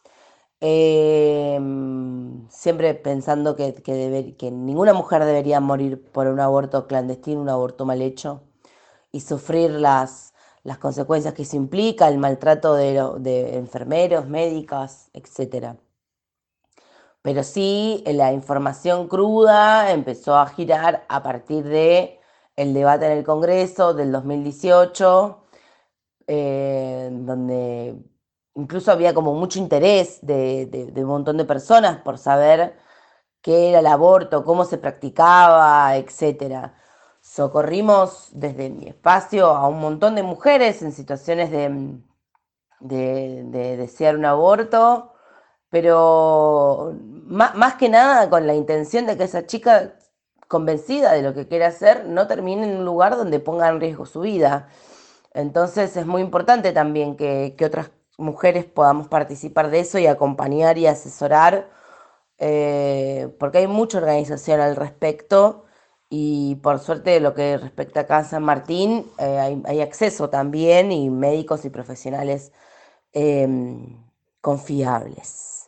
Em, 0.64 2.48
siempre 2.50 2.94
pensando 2.94 3.56
que, 3.56 3.74
que, 3.74 4.52
ninguna 4.52 4.94
mujer 4.94 5.26
debería 5.26 5.60
morir 5.60 6.04
por 6.12 6.28
un 6.28 6.40
aborto 6.40 6.86
clandestino, 6.88 7.42
un 7.42 7.50
aborto 7.50 7.86
mal 7.86 8.02
hecho, 8.02 8.44
y 9.12 9.22
sufrir 9.22 9.72
las, 9.72 10.34
las 10.64 10.78
consecuencias 10.78 11.34
que 11.34 11.44
eso 11.44 11.58
implica, 11.58 12.08
el 12.08 12.20
maltrato 12.20 12.76
de, 12.76 13.02
de 13.20 13.58
enfermeros, 13.58 14.28
médicas, 14.28 15.10
etc. 15.14 15.78
Pero 17.22 17.44
sí, 17.44 18.04
la 18.08 18.34
información 18.34 19.08
cruda 19.08 19.92
empezó 19.92 20.36
a 20.38 20.48
girar 20.48 21.06
a 21.08 21.22
partir 21.22 21.64
de 21.66 22.20
el 22.56 22.74
debate 22.74 23.06
en 23.06 23.12
el 23.14 23.24
Congreso 23.24 23.94
del 23.94 24.12
2018, 24.12 25.44
eh, 26.28 27.10
donde 27.12 27.96
incluso 28.56 28.92
había 28.92 29.14
como 29.14 29.34
mucho 29.34 29.60
interés 29.60 30.20
de, 30.22 30.92
un 30.96 31.06
montón 31.06 31.38
de 31.38 31.46
personas 31.46 32.00
por 32.02 32.18
saber 32.18 32.78
qué 33.42 33.70
era 33.70 33.80
el 33.80 33.88
aborto, 33.88 34.44
cómo 34.46 34.66
se 34.66 34.78
practicaba, 34.78 35.96
etc. 35.98 36.72
Socorrimos 37.22 38.30
desde 38.34 38.70
mi 38.70 38.88
espacio 38.88 39.48
a 39.48 39.68
un 39.68 39.80
montón 39.80 40.16
de 40.16 40.24
mujeres 40.24 40.82
en 40.82 40.92
situaciones 40.92 41.52
de, 41.52 42.00
de 42.80 43.78
desear 43.78 44.16
un 44.18 44.26
aborto, 44.26 45.11
pero 45.72 46.96
más, 47.26 47.56
más, 47.56 47.76
que 47.76 47.90
nada 47.90 48.30
con 48.30 48.48
la 48.48 48.54
intención 48.56 49.08
de 49.08 49.18
que 49.18 49.24
esa 49.26 49.48
chica 49.48 49.96
convencida 50.48 51.14
de 51.14 51.24
lo 51.24 51.34
que 51.34 51.48
quiere 51.48 51.66
hacer 51.66 52.06
no 52.08 52.28
termine 52.28 52.66
en 52.66 52.80
un 52.80 52.86
lugar 52.86 53.18
donde 53.18 53.40
ponga 53.40 53.70
en 53.70 53.80
riesgo 53.82 54.06
su 54.06 54.22
vida. 54.22 54.70
Entonces 55.34 55.98
es 55.98 56.06
muy 56.06 56.22
importante 56.22 56.74
también 56.74 57.18
que, 57.18 57.56
que 57.58 57.66
otras 57.66 57.92
mujeres 58.22 58.66
podamos 58.66 59.08
participar 59.08 59.70
de 59.72 59.82
eso 59.82 60.00
y 60.00 60.08
acompañar 60.08 60.78
y 60.78 60.88
asesorar, 60.88 61.70
eh, 62.38 63.30
porque 63.40 63.60
hay 63.60 63.68
mucha 63.68 63.98
organización 63.98 64.62
al 64.62 64.76
respecto 64.76 65.66
y 66.10 66.56
por 66.58 66.80
suerte 66.80 67.20
lo 67.20 67.34
que 67.34 67.58
respecta 67.58 68.02
acá 68.02 68.20
a 68.20 68.24
San 68.26 68.44
Martín 68.44 69.06
eh, 69.18 69.62
hay, 69.66 69.82
acceso 69.82 70.30
también 70.30 70.92
y 70.92 71.10
médicos 71.10 71.66
y 71.66 71.70
profesionales 71.70 72.52
em, 73.14 73.98
confiables. 74.42 75.61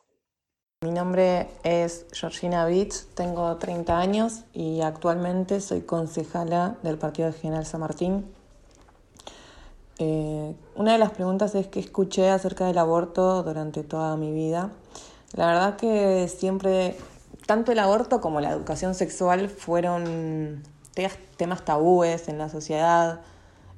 Mi 0.84 0.91
nombre 0.91 1.48
es 1.63 2.06
Georgina 2.12 2.65
Beach, 2.65 3.06
tengo 3.15 3.56
30 3.56 3.98
años 3.98 4.43
y 4.54 4.82
actualmente 4.82 5.62
soy 5.62 5.82
concejala 5.82 6.76
del 6.84 6.98
Partido 6.98 7.32
General 7.32 7.65
San 7.65 7.80
Martín 7.80 8.26
eh, 10.00 10.56
una 10.76 10.93
de 10.93 10.98
las 10.98 11.12
preguntas 11.12 11.56
es 11.56 11.67
que 11.67 11.80
escuché 11.80 12.30
acerca 12.30 12.65
del 12.65 12.78
aborto 12.78 13.43
durante 13.43 13.84
toda 13.84 14.17
mi 14.17 14.32
vida. 14.34 14.72
La 15.34 15.48
verdad 15.48 15.76
que 15.78 16.28
siempre, 16.28 16.98
tanto 17.46 17.72
el 17.72 17.80
aborto 17.80 18.19
como 18.19 18.41
la 18.41 18.52
educación 18.52 18.96
sexual 18.96 19.50
fueron 19.50 20.63
temas 21.38 21.63
tabúes 21.63 22.28
en 22.28 22.38
la 22.38 22.50
sociedad 22.50 23.22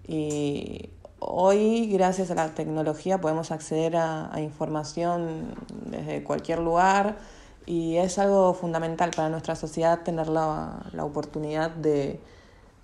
y 0.08 0.90
hoy 1.28 1.88
gracias 1.88 2.32
a 2.32 2.36
la 2.36 2.54
tecnología 2.54 3.20
podemos 3.20 3.52
acceder 3.52 3.98
a, 3.98 4.32
información 4.40 5.56
desde 5.86 6.24
cualquier 6.24 6.60
lugar 6.60 7.18
y 7.66 7.98
es 7.98 8.20
algo 8.20 8.54
fundamental 8.54 9.12
para 9.16 9.30
nuestra 9.30 9.56
sociedad 9.56 10.02
tener 10.04 10.28
la 10.28 10.82
oportunidad 11.00 11.72
de, 11.72 12.20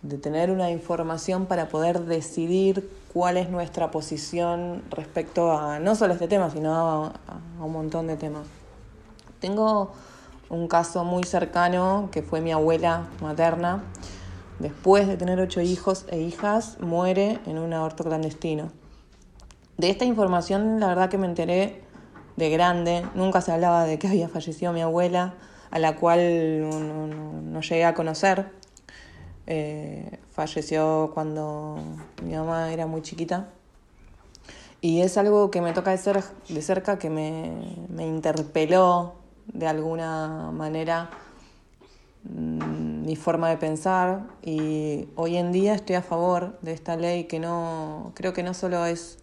de 0.02 0.18
tener 0.18 0.50
una 0.50 0.72
información 0.72 1.46
para 1.46 1.68
poder 1.68 2.02
decidir 2.02 2.90
cuál 3.14 3.38
es 3.38 3.50
nuestra 3.50 3.92
posición 3.92 4.84
respecto 4.90 5.52
a 5.52 5.80
no 5.80 5.96
solo 5.96 6.14
este 6.14 6.28
tema, 6.28 6.50
sino 6.50 6.74
a, 6.74 7.14
un 7.60 7.72
montón 7.72 8.08
de 8.08 8.18
temas. 8.18 8.48
Tengo 9.40 9.92
un 10.50 10.68
caso 10.68 11.04
muy 11.04 11.24
cercano 11.24 12.10
que 12.12 12.24
fue 12.24 12.42
mi 12.42 12.52
abuela 12.52 13.08
materna. 13.22 13.84
Después 14.62 15.08
de 15.08 15.18
tener 15.18 15.40
ocho 15.40 15.62
hijos 15.62 16.06
e 16.10 16.20
hijas, 16.20 16.78
muere 16.80 17.40
en 17.46 17.58
un 17.58 17.74
aborto 17.74 18.04
clandestino. 18.04 18.72
De 19.78 19.90
esta 19.90 20.06
información, 20.06 20.80
la 20.80 20.88
verdad 20.88 21.10
que 21.10 21.18
me 21.18 21.26
enteré 21.26 21.82
de 22.38 22.50
grande. 22.50 23.04
Nunca 23.16 23.42
se 23.42 23.52
hablaba 23.52 23.86
de 23.86 23.98
que 24.00 24.08
había 24.08 24.30
fallecido 24.30 24.72
mi 24.74 24.82
abuela, 24.82 25.34
a 25.72 25.80
la 25.80 25.96
cual 25.96 26.70
no 27.52 27.62
llegué 27.62 27.86
a 27.86 27.94
conocer 27.94 28.62
eh, 29.48 30.20
falleció 30.32 31.12
cuando 31.14 31.78
mi 32.24 32.34
mamá 32.36 32.72
era 32.72 32.88
muy 32.88 33.02
chiquita. 33.02 33.50
Y 34.80 35.02
es 35.02 35.18
algo 35.18 35.52
que 35.52 35.62
me 35.62 35.74
toca 35.74 35.92
de, 35.92 35.98
cerca, 36.62 36.98
que 36.98 37.10
me, 37.10 37.52
interpeló 38.00 39.16
de 39.48 39.68
alguna 39.68 40.52
manera 40.52 41.10
mi 43.02 43.16
forma 43.16 43.50
de 43.50 43.58
pensar 43.58 44.22
y 44.44 45.08
hoy 45.16 45.38
en 45.38 45.52
día 45.52 45.74
estoy 45.74 45.96
a 45.96 46.02
favor 46.02 46.58
de 46.62 46.74
esta 46.74 46.96
ley 46.96 47.26
que 47.26 47.40
no 47.40 48.12
creo 48.16 48.34
que 48.34 48.44
no 48.44 48.54
solo 48.54 48.86
es 48.86 49.18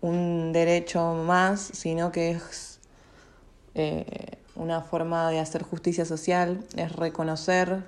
un 0.00 0.52
derecho 0.52 1.14
más, 1.14 1.60
sino 1.60 2.12
que 2.12 2.30
es 2.30 2.78
eh, 3.74 4.38
una 4.54 4.80
forma 4.80 5.30
de 5.30 5.40
hacer 5.40 5.62
justicia 5.62 6.04
social, 6.04 6.64
es 6.76 6.92
reconocer 6.94 7.84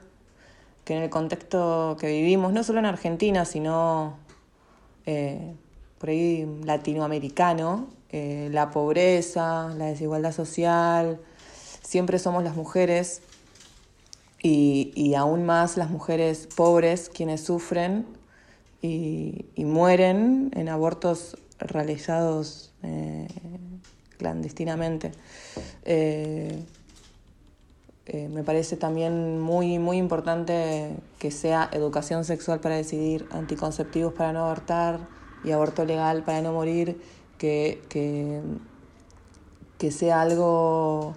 que 0.84 0.96
en 0.96 1.02
el 1.02 1.10
contexto 1.10 1.96
que 2.00 2.08
vivimos, 2.08 2.52
no 2.52 2.64
solo 2.64 2.80
en 2.80 2.86
Argentina, 2.86 3.44
sino 3.44 4.16
eh, 5.06 5.54
por 5.98 6.10
ahí 6.10 6.46
latinoamericano, 6.64 7.88
eh, 8.10 8.48
la 8.50 8.70
pobreza, 8.70 9.72
la 9.76 9.86
desigualdad 9.86 10.32
social, 10.32 11.20
siempre 11.82 12.18
somos 12.18 12.42
las 12.42 12.56
mujeres 12.56 13.22
y, 14.42 15.14
aún 15.14 15.44
más 15.44 15.76
las 15.76 15.90
mujeres 15.90 16.48
pobres 16.54 17.10
quienes 17.10 17.42
sufren 17.42 18.06
y, 18.82 19.46
mueren 19.58 20.50
en 20.54 20.68
abortos 20.68 21.36
realizados 21.58 22.72
eh, 22.82 23.28
clandestinamente. 24.16 25.12
Eh, 25.84 26.64
me 28.28 28.42
parece 28.42 28.76
también 28.76 29.38
muy, 29.38 29.78
muy 29.78 29.96
importante 29.96 30.96
que 31.20 31.30
sea 31.30 31.70
educación 31.72 32.24
sexual 32.24 32.58
para 32.58 32.74
decidir, 32.74 33.28
anticonceptivos 33.30 34.14
para 34.14 34.32
no 34.32 34.46
abortar 34.46 34.98
y 35.44 35.52
aborto 35.52 35.84
legal 35.84 36.24
para 36.24 36.42
no 36.42 36.52
morir, 36.52 37.00
que, 37.38 37.80
que, 37.88 38.42
sea 39.90 40.20
algo 40.20 41.14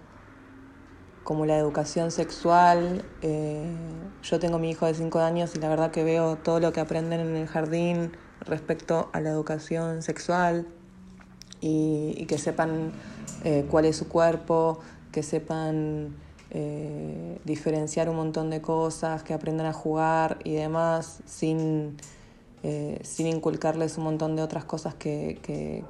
como 1.23 1.45
la 1.45 1.57
educación 1.57 2.11
sexual. 2.11 3.03
Eh, 3.21 3.75
yo 4.23 4.39
tengo 4.39 4.59
mi 4.59 4.71
hijo 4.71 4.85
de 4.85 4.93
5 4.93 5.19
años 5.19 5.55
y 5.55 5.59
la 5.59 5.69
verdad 5.69 5.91
que 5.91 6.03
veo 6.03 6.37
todo 6.37 6.59
lo 6.59 6.73
que 6.73 6.79
aprenden 6.79 7.19
en 7.19 7.35
el 7.35 7.47
jardín 7.47 8.11
respecto 8.41 9.09
a 9.13 9.21
la 9.21 9.29
educación 9.29 10.01
sexual 10.01 10.67
y, 11.61 12.25
que 12.25 12.37
sepan 12.37 12.91
eh, 13.43 13.65
cuál 13.69 13.85
es 13.85 13.95
su 13.95 14.09
cuerpo, 14.09 14.79
que 15.11 15.23
sepan 15.23 16.15
eh, 16.49 17.39
diferenciar 17.45 18.09
un 18.09 18.17
montón 18.17 18.49
de 18.49 18.61
cosas, 18.61 19.23
que 19.23 19.33
aprendan 19.33 19.67
a 19.67 19.73
jugar 19.73 20.39
y 20.43 20.53
demás 20.53 21.21
sin, 21.25 21.97
eh, 22.63 22.99
sin 23.03 23.27
inculcarles 23.27 23.97
un 23.97 24.03
montón 24.03 24.35
de 24.35 24.41
otras 24.41 24.65
cosas 24.65 24.93
que, 24.93 25.83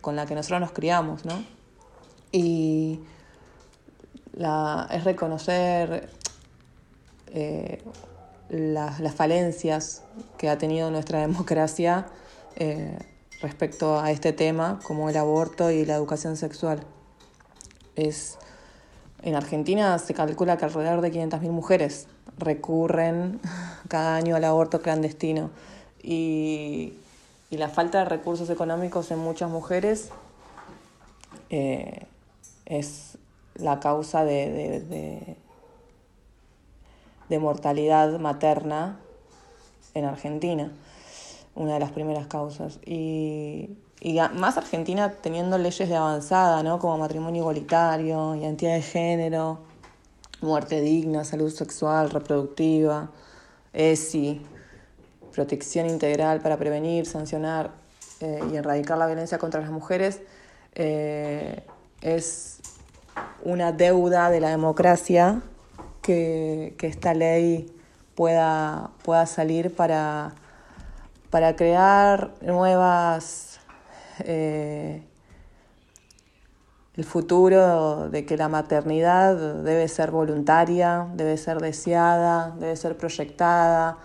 con 0.00 0.14
las 0.14 0.26
que 0.26 0.34
nosotros 0.34 0.60
nos 0.60 0.72
criamos, 0.72 1.24
¿no? 1.24 1.42
Y 2.30 3.00
es 4.34 5.04
reconocer 5.04 6.08
eh, 7.28 7.82
las, 8.48 9.00
las, 9.00 9.14
falencias 9.14 10.02
que 10.38 10.48
ha 10.48 10.58
tenido 10.58 10.90
nuestra 10.90 11.20
democracia 11.26 12.06
respecto 13.42 13.98
a 13.98 14.10
este 14.12 14.32
tema, 14.32 14.78
como 14.84 15.10
el 15.10 15.16
aborto 15.16 15.70
y 15.70 15.84
la 15.84 15.96
educación 15.96 16.36
sexual. 16.36 16.84
Es, 17.96 18.38
en 19.22 19.34
Argentina 19.34 19.98
se 19.98 20.14
calcula 20.14 20.56
que 20.56 20.64
alrededor 20.64 21.00
de 21.00 21.12
500.000 21.12 21.50
mujeres 21.50 22.06
recurren 22.38 23.40
cada 23.88 24.16
año 24.16 24.36
al 24.36 24.44
aborto 24.44 24.80
clandestino 24.80 25.50
y, 26.02 26.94
la 27.50 27.68
falta 27.68 27.98
de 27.98 28.04
recursos 28.06 28.48
económicos 28.48 29.10
en 29.10 29.18
muchas 29.18 29.50
mujeres 29.50 30.08
eh, 31.50 32.06
es 32.64 33.18
la 33.54 33.80
causa 33.80 34.24
de, 34.24 35.36
de 37.28 37.38
mortalidad 37.38 38.18
materna 38.18 38.98
en 39.94 40.04
Argentina 40.04 40.70
una 41.54 41.74
de 41.74 41.80
las 41.80 41.92
primeras 41.92 42.26
causas. 42.26 42.78
Y, 42.84 43.76
más 44.34 44.56
Argentina 44.56 45.12
teniendo 45.12 45.58
leyes 45.58 45.88
de 45.88 45.94
avanzada, 45.94 46.62
¿no? 46.64 46.80
Como 46.80 46.98
matrimonio 46.98 47.42
igualitario, 47.42 48.34
identidad 48.34 48.74
de 48.74 48.82
género, 48.82 49.60
muerte 50.40 50.80
digna, 50.80 51.22
salud 51.22 51.50
sexual, 51.50 52.10
reproductiva, 52.10 53.10
ESI, 53.72 54.42
protección 55.32 55.88
integral 55.88 56.40
para 56.40 56.56
prevenir, 56.56 57.06
sancionar 57.06 57.70
eh, 58.20 58.40
y 58.52 58.56
erradicar 58.56 58.98
la 58.98 59.06
violencia 59.06 59.38
contra 59.38 59.60
las 59.60 59.70
mujeres, 59.70 60.20
eh, 60.74 61.62
es 62.00 62.60
una 63.44 63.72
deuda 63.72 64.30
de 64.30 64.40
la 64.40 64.50
democracia 64.50 65.42
que, 66.00 66.74
que 66.78 66.86
esta 66.86 67.14
ley 67.14 67.74
pueda, 68.14 68.90
pueda 69.02 69.26
salir 69.26 69.74
para 69.74 70.34
para 71.32 71.56
crear 71.56 72.30
nuevas, 72.42 73.58
eh, 74.18 75.02
el 76.94 77.04
futuro 77.04 78.10
de 78.10 78.26
que 78.26 78.36
la 78.36 78.50
maternidad 78.50 79.34
debe 79.62 79.88
ser 79.88 80.10
voluntaria, 80.10 81.08
debe 81.14 81.38
ser 81.38 81.58
deseada, 81.58 82.54
debe 82.60 82.76
ser 82.76 82.98
proyectada. 82.98 83.96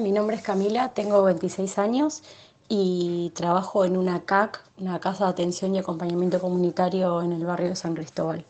Mi 0.00 0.10
nombre 0.10 0.36
es 0.36 0.42
Camila, 0.42 0.94
tengo 0.94 1.22
26 1.22 1.78
años 1.78 2.22
y 2.70 3.30
trabajo 3.34 3.84
en 3.84 3.98
una 3.98 4.24
CAC, 4.24 4.64
una 4.78 4.98
Casa 5.00 5.24
de 5.24 5.30
Atención 5.32 5.74
y 5.74 5.78
Acompañamiento 5.80 6.40
Comunitario 6.40 7.20
en 7.20 7.32
el 7.32 7.44
barrio 7.44 7.68
de 7.68 7.76
San 7.76 7.92
Cristóbal. 7.92 8.46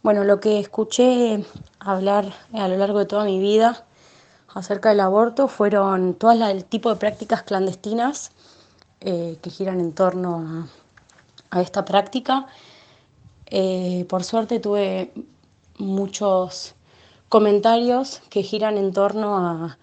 Bueno, 0.00 0.22
lo 0.22 0.38
que 0.38 0.60
escuché 0.60 1.44
hablar 1.80 2.32
a 2.52 2.68
lo 2.68 2.76
largo 2.76 3.00
de 3.00 3.06
toda 3.06 3.24
mi 3.24 3.40
vida 3.40 3.84
acerca 4.54 4.90
del 4.90 5.00
aborto 5.00 5.48
fueron 5.48 6.14
todo 6.14 6.30
el 6.30 6.64
tipo 6.64 6.90
de 6.90 6.96
prácticas 6.96 7.42
clandestinas 7.42 8.30
eh, 9.00 9.38
que 9.42 9.50
giran 9.50 9.80
en 9.80 9.92
torno 9.92 10.68
a, 11.50 11.60
esta 11.60 11.84
práctica. 11.84 12.46
Eh, 13.46 14.06
por 14.08 14.22
suerte 14.22 14.60
tuve 14.60 15.12
muchos 15.78 16.74
comentarios 17.28 18.20
que 18.30 18.44
giran 18.44 18.78
en 18.78 18.92
torno 18.92 19.36
a, 19.36 19.78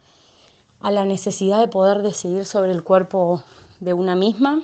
la 0.92 1.04
necesidad 1.04 1.60
de 1.60 1.68
poder 1.68 2.04
decidir 2.04 2.46
sobre 2.46 2.72
el 2.72 2.84
cuerpo 2.84 3.44
de 3.82 3.94
una 3.94 4.16
misma 4.16 4.62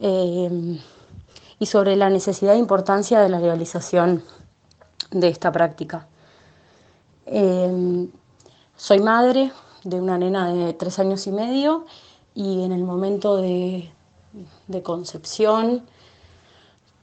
eh, 0.00 0.80
y 1.58 1.66
sobre 1.66 1.96
la 1.96 2.10
necesidad 2.10 2.54
e 2.54 2.58
importancia 2.58 3.20
de 3.20 3.28
la 3.28 3.40
legalización 3.40 4.22
de 5.10 5.28
esta 5.28 5.50
práctica. 5.52 6.06
Soy 8.76 9.00
madre 9.00 9.52
de 9.84 10.00
una 10.00 10.18
nena 10.18 10.52
de 10.52 10.72
tres 10.72 10.98
años 10.98 11.26
y 11.26 11.32
medio 11.32 11.84
y 12.34 12.62
en 12.62 12.72
el 12.72 12.84
momento 12.84 13.36
de, 13.36 13.90
concepción 14.82 15.82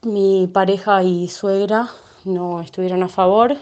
mi 0.02 0.46
pareja 0.46 1.02
y 1.02 1.28
suegra 1.28 1.90
no 2.24 2.60
estuvieron 2.60 3.02
a 3.02 3.08
favor 3.08 3.56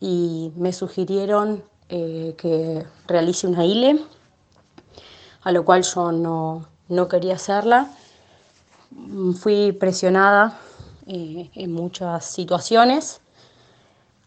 y 0.00 0.52
me 0.56 0.72
sugirieron 0.72 1.64
eh, 1.88 2.34
que 2.38 2.86
realice 3.06 3.46
una 3.46 3.64
ILE, 3.64 4.00
a 5.42 5.52
lo 5.52 5.64
cual 5.64 5.82
yo 5.82 6.12
no, 6.12 7.08
quería 7.08 7.34
hacerla. 7.34 7.90
Fui 9.40 9.72
presionada 9.72 10.58
eh, 11.06 11.50
en 11.54 11.72
muchas 11.72 12.24
situaciones 12.24 13.20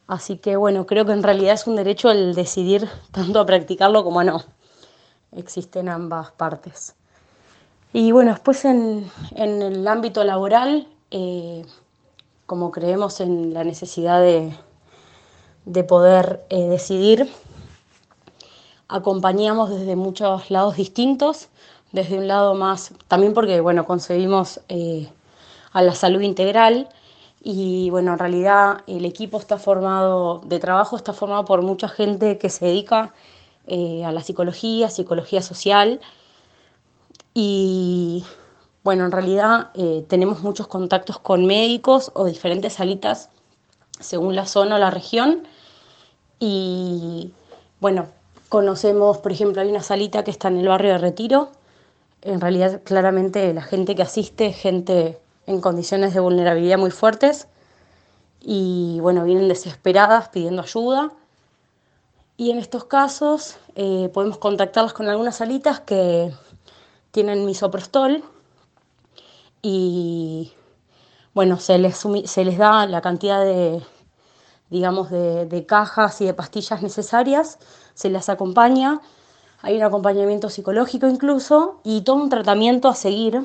Así 0.07 0.37
que 0.37 0.55
bueno, 0.55 0.85
creo 0.85 1.05
que 1.05 1.11
en 1.11 1.21
realidad 1.21 1.53
es 1.53 1.67
un 1.67 1.75
derecho 1.75 2.09
el 2.09 2.33
decidir 2.33 2.89
tanto 3.11 3.39
a 3.39 3.45
practicarlo 3.45 4.03
como 4.05 4.21
a 4.21 4.23
no. 4.23 4.41
Existen 5.33 5.89
ambas 5.89 6.31
partes. 6.31 6.95
Y 7.91 8.11
bueno, 8.13 8.31
después 8.31 8.63
en, 8.63 9.11
el 9.35 9.87
ámbito 9.87 10.23
laboral, 10.23 10.87
eh, 11.11 11.65
como 12.45 12.71
creemos 12.71 13.19
en 13.19 13.53
la 13.53 13.65
necesidad 13.65 14.21
de, 14.21 14.53
poder 15.83 16.45
eh, 16.49 16.67
decidir, 16.67 17.29
acompañamos 18.87 19.69
desde 19.69 19.97
muchos 19.97 20.49
lados 20.49 20.77
distintos, 20.77 21.49
desde 21.91 22.17
un 22.17 22.27
lado 22.27 22.55
más, 22.55 22.93
también 23.07 23.33
porque 23.33 23.61
bueno, 23.61 23.85
concebimos 23.85 24.61
eh, 24.69 25.09
a 25.71 25.81
la 25.81 25.95
salud 25.95 26.21
integral, 26.21 26.89
y 27.49 27.89
bueno, 27.91 28.13
en 28.13 28.19
realidad 28.19 28.79
el 28.87 29.05
equipo 29.05 29.39
está 29.39 29.57
formado, 29.57 30.41
de 30.45 30.59
trabajo 30.59 30.97
está 30.97 31.13
formado 31.13 31.45
por 31.45 31.61
mucha 31.61 31.87
gente 31.87 32.37
que 32.37 32.49
se 32.49 32.65
dedica 32.65 33.13
eh, 33.67 34.03
a 34.03 34.11
la 34.11 34.21
psicología, 34.21 34.89
psicología 34.89 35.41
social. 35.41 36.01
Y 37.33 38.25
bueno, 38.83 39.05
en 39.05 39.11
realidad 39.11 39.69
eh, 39.75 40.03
tenemos 40.09 40.41
muchos 40.41 40.67
contactos 40.67 41.19
con 41.19 41.45
médicos 41.45 42.11
o 42.15 42.25
diferentes 42.25 42.73
salitas 42.73 43.29
según 43.99 44.35
la 44.35 44.45
zona 44.45 44.75
o 44.75 44.79
la 44.79 44.91
región. 44.91 45.47
Y 46.39 47.31
bueno, 47.79 48.07
conocemos, 48.49 49.19
por 49.19 49.31
ejemplo, 49.31 49.61
hay 49.61 49.69
una 49.69 49.83
salita 49.83 50.23
que 50.23 50.31
está 50.31 50.47
en 50.49 50.57
el 50.57 50.67
barrio 50.67 50.91
de 50.93 50.97
Retiro. 50.97 51.51
En 52.27 52.41
realidad, 52.41 52.81
claramente 52.83 53.53
la 53.53 53.61
gente 53.61 53.95
que 53.95 54.01
asiste 54.01 54.47
es 54.47 54.57
gente 54.57 55.17
en 55.45 55.61
condiciones 55.61 56.13
de 56.13 56.19
vulnerabilidad 56.19 56.77
muy 56.77 56.91
fuertes 56.91 57.47
y 58.41 58.99
bueno, 58.99 59.23
vienen 59.23 59.47
desesperadas 59.47 60.27
pidiendo 60.27 60.61
ayuda. 60.61 61.13
Y 62.35 62.51
en 62.51 62.57
estos 62.57 62.83
casos 62.83 63.55
eh, 63.75 64.11
podemos 64.13 64.39
contactarlas 64.39 64.91
con 64.91 65.07
algunas 65.07 65.37
salitas 65.37 65.79
que 65.79 66.33
tienen 67.11 67.45
misoprostol 67.45 68.25
y 69.61 70.51
bueno, 71.33 71.57
se 71.61 71.77
les, 71.77 72.03
da 72.57 72.87
la 72.87 72.99
cantidad 72.99 73.39
de, 73.39 73.81
digamos, 74.69 75.09
de, 75.11 75.65
cajas 75.65 76.19
y 76.19 76.25
de 76.25 76.33
pastillas 76.33 76.81
necesarias, 76.81 77.57
se 77.93 78.09
las 78.09 78.27
acompaña, 78.27 78.99
hay 79.61 79.77
un 79.77 79.83
acompañamiento 79.83 80.49
psicológico 80.49 81.07
incluso 81.07 81.81
y 81.83 82.01
todo 82.01 82.17
un 82.17 82.29
tratamiento 82.29 82.87
a 82.87 82.95
seguir 82.95 83.41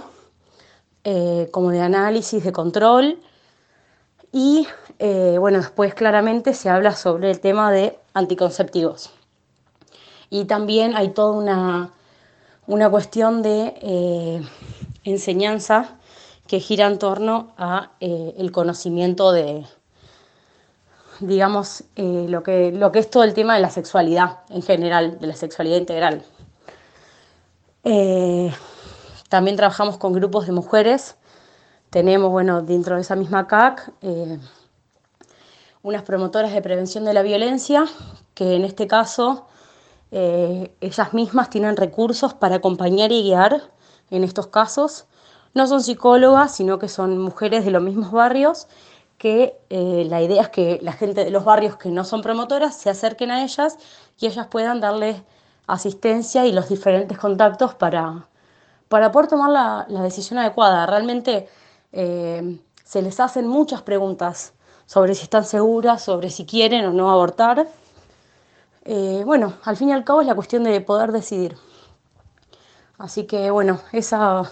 eh, 1.04 1.48
como 1.50 1.70
de 1.70 1.80
análisis, 1.80 2.44
de 2.44 2.52
control. 2.52 3.18
Y 4.30 4.66
eh, 4.98 5.36
bueno, 5.38 5.58
después 5.58 5.94
claramente 5.94 6.54
se 6.54 6.68
habla 6.68 6.94
sobre 6.94 7.30
el 7.30 7.40
tema 7.40 7.72
de 7.72 7.98
anticonceptivos. 8.14 9.10
Y 10.30 10.44
también 10.44 10.96
hay 10.96 11.10
toda 11.10 11.32
una, 11.32 11.90
una 12.66 12.90
cuestión 12.90 13.42
de 13.42 13.74
eh, 13.82 14.42
enseñanza 15.04 15.98
que 16.46 16.60
gira 16.60 16.86
en 16.86 16.98
torno 16.98 17.52
a 17.56 17.92
el 18.00 18.52
conocimiento 18.52 19.32
de, 19.32 19.64
digamos, 21.22 21.84
lo, 21.96 22.42
que, 22.42 22.72
lo 22.72 22.92
que 22.92 22.98
es 22.98 23.10
todo 23.10 23.24
el 23.24 23.34
tema 23.34 23.54
de 23.54 23.60
la 23.60 23.70
sexualidad 23.70 24.40
en 24.50 24.62
general, 24.62 25.18
de 25.18 25.26
la 25.26 25.36
sexualidad 25.36 25.78
integral. 25.78 26.22
También 29.32 29.56
trabajamos 29.56 29.96
con 29.96 30.12
grupos 30.12 30.44
de 30.44 30.52
mujeres. 30.52 31.16
Tenemos, 31.88 32.30
bueno, 32.30 32.60
dentro 32.60 32.96
de 32.96 33.00
esa 33.00 33.16
misma 33.16 33.46
CAC, 33.46 33.90
eh, 34.02 34.38
unas 35.82 36.02
promotoras 36.02 36.52
de 36.52 36.60
prevención 36.60 37.06
de 37.06 37.14
la 37.14 37.22
violencia, 37.22 37.86
que 38.34 38.56
en 38.56 38.64
este 38.66 38.86
caso 38.86 39.46
eh, 40.10 40.76
ellas 40.82 41.14
mismas 41.14 41.48
tienen 41.48 41.78
recursos 41.78 42.34
para 42.34 42.56
acompañar 42.56 43.10
y 43.10 43.22
guiar 43.22 43.70
en 44.10 44.22
estos 44.22 44.48
casos. 44.48 45.06
no 45.54 45.66
son 45.66 45.82
psicólogas, 45.82 46.54
sino 46.54 46.78
que 46.78 46.88
son 46.88 47.16
mujeres 47.16 47.64
de 47.64 47.70
los 47.70 47.82
mismos 47.82 48.12
barrios, 48.12 48.68
que 49.22 49.56
eh, 49.70 50.04
la 50.08 50.20
idea 50.20 50.42
es 50.42 50.48
que 50.48 50.80
la 50.82 50.92
gente 50.92 51.24
de 51.24 51.30
los 51.30 51.44
barrios 51.44 51.76
que 51.76 51.90
no 51.90 52.02
son 52.02 52.22
promotoras 52.22 52.76
se 52.76 52.90
acerquen 52.90 53.30
a 53.30 53.44
ellas 53.44 53.78
y 54.18 54.26
ellas 54.26 54.48
puedan 54.48 54.80
darles 54.80 55.22
asistencia 55.68 56.44
y 56.44 56.50
los 56.50 56.68
diferentes 56.68 57.16
contactos 57.18 57.72
para, 57.76 58.26
para 58.88 59.12
poder 59.12 59.28
tomar 59.28 59.86
la, 59.88 60.02
decisión 60.02 60.40
adecuada. 60.40 60.86
Realmente 60.86 61.48
eh, 61.92 62.58
se 62.82 63.00
les 63.00 63.20
hacen 63.20 63.46
muchas 63.46 63.82
preguntas 63.82 64.54
sobre 64.86 65.14
si 65.14 65.22
están 65.22 65.44
seguras, 65.44 66.02
sobre 66.02 66.28
si 66.28 66.44
quieren 66.44 66.84
o 66.86 66.90
no 66.90 67.08
abortar. 67.08 67.68
Eh, 68.84 69.22
bueno, 69.24 69.52
al 69.62 69.76
fin 69.76 69.90
y 69.90 69.92
al 69.92 70.02
cabo 70.02 70.22
es 70.22 70.26
la 70.26 70.34
cuestión 70.34 70.64
de 70.64 70.80
poder 70.80 71.12
decidir. 71.12 71.56
Así 72.98 73.22
que 73.28 73.52
bueno, 73.52 73.78
esa 73.92 74.50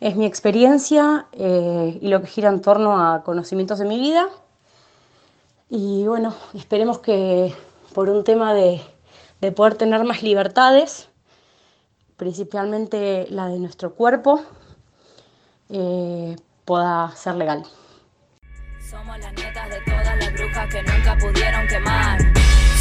es 0.00 0.16
mi 0.16 0.26
experiencia 0.26 1.26
eh, 1.32 1.98
y 2.00 2.08
lo 2.08 2.20
que 2.20 2.28
gira 2.28 2.48
en 2.48 2.60
torno 2.60 3.00
a 3.00 3.22
conocimientos 3.24 3.78
de 3.78 3.84
mi 3.84 3.98
vida. 3.98 4.28
Y 5.70 6.06
bueno, 6.06 6.34
esperemos 6.54 7.00
que 7.00 7.54
por 7.94 8.08
un 8.08 8.24
tema 8.24 8.54
de, 8.54 8.80
poder 9.54 9.74
tener 9.74 10.04
más 10.04 10.22
libertades, 10.22 11.08
principalmente 12.16 13.26
la 13.30 13.48
de 13.48 13.58
nuestro 13.58 13.94
cuerpo, 13.94 14.42
eh, 15.68 16.36
pueda 16.64 17.12
ser 17.16 17.34
legal. 17.34 17.64
Somos 18.88 19.18
las 19.18 19.32
nietas 19.34 19.68
de 19.68 19.80
todas 19.84 20.18
las 20.18 20.32
brujas 20.32 20.68
que 20.72 20.82
nunca 20.82 21.18
pudieron 21.18 21.66
quemar. 21.66 22.18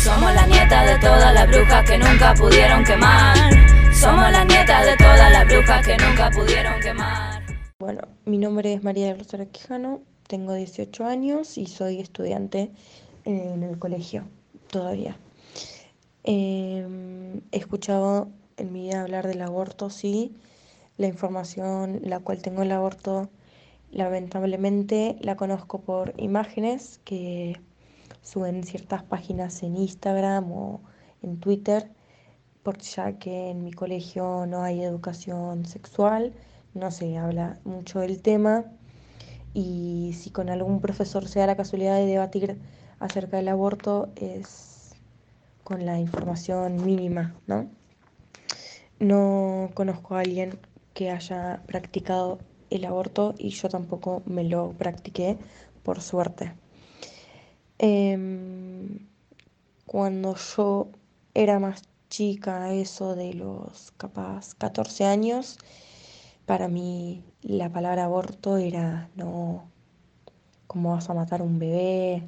Somos 0.03 0.33
las 0.33 0.47
nietas 0.47 0.85
de 0.87 0.99
todas 0.99 1.33
las 1.33 1.47
brujas 1.47 1.89
que 1.89 1.97
nunca 1.97 2.33
pudieron 2.33 2.83
quemar. 2.85 3.76
Somos 3.99 4.31
las 4.31 4.45
nietas 4.45 4.85
de 4.85 4.95
todas 4.95 5.31
las 5.31 5.45
brujas 5.47 5.87
que 5.87 5.97
nunca 5.97 6.29
pudieron 6.29 6.79
quemar. 6.79 7.41
Bueno, 7.79 8.01
mi 8.25 8.37
nombre 8.37 8.73
es 8.73 8.83
María 8.83 9.07
del 9.07 9.17
Rosario 9.17 9.49
Quijano, 9.49 10.01
tengo 10.27 10.53
18 10.53 11.03
años 11.03 11.57
y 11.57 11.65
soy 11.65 11.99
estudiante 11.99 12.71
en 13.25 13.63
el 13.63 13.79
colegio 13.79 14.27
todavía. 14.69 15.17
Em, 16.23 17.37
he 17.51 17.57
escuchado 17.57 18.29
en 18.57 18.71
mi 18.71 18.83
vida 18.83 19.01
hablar 19.01 19.25
del 19.25 19.41
aborto, 19.41 19.89
sí. 19.89 20.35
La 20.97 21.07
información 21.07 21.99
la 22.03 22.19
cual 22.19 22.43
tengo 22.43 22.61
el 22.61 22.71
aborto, 22.71 23.31
lamentablemente 23.91 25.17
la 25.21 25.35
conozco 25.35 25.81
por 25.81 26.13
imágenes 26.17 26.99
que 27.03 27.59
suben 28.21 28.63
ciertas 28.63 29.01
páginas 29.01 29.63
en 29.63 29.75
Instagram 29.75 30.51
o 30.51 30.81
en 31.23 31.39
Twitter 31.39 31.89
ya 32.75 33.13
que 33.13 33.49
en 33.49 33.63
mi 33.63 33.71
colegio 33.71 34.45
no 34.45 34.63
hay 34.63 34.83
educación 34.83 35.65
sexual, 35.65 36.33
no 36.73 36.91
se 36.91 37.17
habla 37.17 37.59
mucho 37.63 37.99
del 37.99 38.21
tema 38.21 38.65
y 39.53 40.13
si 40.13 40.29
con 40.29 40.49
algún 40.49 40.81
profesor 40.81 41.27
se 41.27 41.39
da 41.39 41.47
la 41.47 41.55
casualidad 41.55 41.95
de 41.95 42.05
debatir 42.05 42.57
acerca 42.99 43.37
del 43.37 43.47
aborto 43.47 44.09
es 44.15 44.95
con 45.63 45.85
la 45.85 45.99
información 45.99 46.83
mínima, 46.85 47.35
¿no? 47.47 47.69
No 48.99 49.69
conozco 49.73 50.15
a 50.15 50.21
alguien 50.21 50.59
que 50.93 51.11
haya 51.11 51.61
practicado 51.67 52.39
el 52.69 52.85
aborto 52.85 53.35
y 53.37 53.49
yo 53.49 53.69
tampoco 53.69 54.23
me 54.25 54.43
lo 54.43 54.71
practiqué, 54.73 55.37
por 55.83 56.01
suerte. 56.01 56.53
Em, 57.79 59.07
cuando 59.85 60.35
yo 60.35 60.89
era 61.33 61.59
más 61.59 61.83
chica, 62.09 62.73
eso 62.73 63.15
de 63.15 63.33
los 63.33 63.91
capaz 63.97 64.55
14 64.55 65.05
años, 65.05 65.57
para 66.45 66.67
mí 66.67 67.23
la 67.41 67.69
palabra 67.71 68.05
aborto 68.05 68.57
era 68.57 69.09
no, 69.15 69.69
¿cómo 70.67 70.91
vas 70.91 71.09
a 71.09 71.13
matar 71.13 71.41
un 71.41 71.59
bebé? 71.59 72.23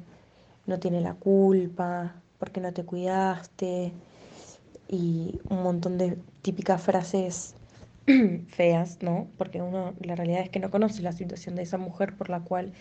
No 0.66 0.78
tiene 0.80 1.00
la 1.00 1.14
culpa, 1.14 2.20
porque 2.38 2.60
no 2.60 2.72
te 2.72 2.84
cuidaste? 2.84 3.92
Y 4.88 5.40
un 5.48 5.62
montón 5.62 5.98
de 5.98 6.18
típicas 6.42 6.82
frases 6.82 7.54
feas, 8.48 9.02
¿no? 9.02 9.28
Porque 9.38 9.62
uno, 9.62 9.94
la 10.00 10.16
realidad 10.16 10.42
es 10.42 10.50
que 10.50 10.60
no 10.60 10.70
conoce 10.70 11.02
la 11.02 11.12
situación 11.12 11.54
de 11.56 11.62
esa 11.62 11.78
mujer 11.78 12.16
por 12.16 12.30
la 12.30 12.40
cual 12.40 12.72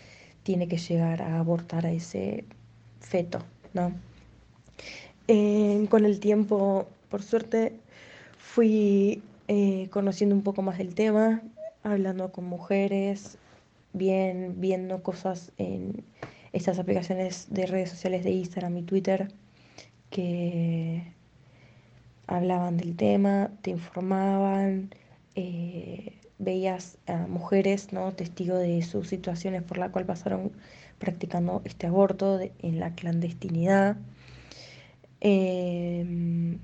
tiene 0.43 0.67
que 0.67 0.77
llegar 0.77 1.21
a 1.21 1.39
abortar 1.39 1.85
a 1.85 1.91
ese 1.91 2.45
feto, 2.99 3.39
¿no? 3.73 3.93
Eh, 5.31 5.85
con 5.91 6.05
el 6.05 6.19
tiempo, 6.19 6.87
por 7.09 7.21
suerte, 7.21 7.79
fui 8.39 9.21
eh, 9.47 9.87
conociendo 9.91 10.33
un 10.33 10.41
poco 10.41 10.63
más 10.63 10.79
del 10.79 10.95
tema, 10.95 11.43
hablando 11.83 12.31
con 12.31 12.45
mujeres, 12.45 13.37
bien, 13.93 14.55
viendo 14.59 15.03
cosas 15.03 15.51
en 15.59 16.03
estas 16.51 16.79
aplicaciones 16.79 17.45
de 17.51 17.67
redes 17.67 17.91
sociales 17.91 18.23
de 18.23 18.31
Instagram 18.31 18.77
y 18.77 18.81
Twitter 18.81 19.27
que 20.09 21.13
hablaban 22.25 22.77
del 22.77 22.95
tema, 22.95 23.51
te 23.61 23.69
informaban, 23.69 24.89
eh, 25.35 26.17
veías 26.39 26.97
a 27.05 27.27
mujeres, 27.27 27.93
¿no? 27.93 28.13
Testigo 28.13 28.57
de 28.57 28.81
sus 28.81 29.07
situaciones 29.09 29.61
por 29.61 29.77
la 29.77 29.91
cual 29.91 30.05
pasaron 30.05 30.53
practicando 30.97 31.61
este 31.65 31.85
aborto 31.85 32.39
en 32.41 32.79
la 32.79 32.95
clandestinidad. 32.95 33.95
Em, 35.21 36.60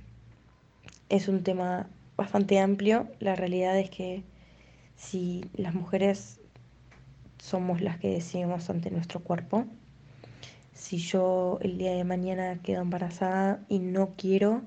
es 1.09 1.27
un 1.27 1.43
tema 1.43 1.89
bastante 2.15 2.59
amplio. 2.59 3.07
La 3.19 3.35
realidad 3.35 3.77
es 3.77 3.89
que 3.89 4.23
si 4.95 5.45
las 5.55 5.73
mujeres 5.73 6.39
somos 7.37 7.81
las 7.81 7.99
que 7.99 8.09
decidimos 8.09 8.69
ante 8.69 8.91
nuestro 8.91 9.19
cuerpo, 9.19 9.65
si 10.73 10.97
yo 10.97 11.59
el 11.61 11.77
día 11.77 11.91
de 11.93 12.03
mañana 12.03 12.59
quedo 12.61 12.81
embarazada 12.81 13.59
y 13.69 13.79
no 13.79 14.13
quiero 14.17 14.61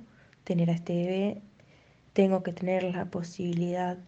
tener 0.45 0.71
a 0.71 0.75
este 0.75 0.95
bebé, 0.95 1.43
tengo 2.13 2.43
que 2.43 2.53
tener 2.53 2.83
la 2.83 3.07
posibilidad 3.07 3.99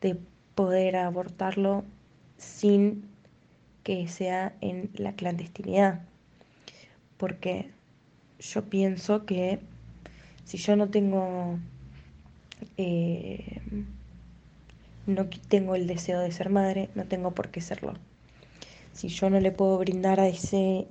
de 0.00 0.18
poder 0.54 0.96
abortarlo 0.96 1.84
sin 2.36 3.04
que 3.84 4.08
sea 4.08 4.54
en 4.60 4.90
la 4.94 5.14
clandestinidad. 5.14 6.02
Porque 7.16 7.70
yo 8.40 8.64
pienso 8.64 9.24
que 9.26 9.60
si 10.44 10.58
yo 10.58 10.76
no 10.76 10.88
tengo 10.88 11.58
eh, 12.76 13.60
no 15.06 15.26
tengo 15.48 15.74
el 15.74 15.86
deseo 15.86 16.20
de 16.20 16.32
ser 16.32 16.50
madre, 16.50 16.90
no 16.94 17.04
tengo 17.04 17.32
por 17.32 17.50
qué 17.50 17.60
serlo. 17.60 17.94
Si 18.92 19.08
yo 19.08 19.30
no 19.30 19.40
le 19.40 19.52
puedo 19.52 19.78
brindar 19.78 20.20
a 20.20 20.28
ese 20.28 20.86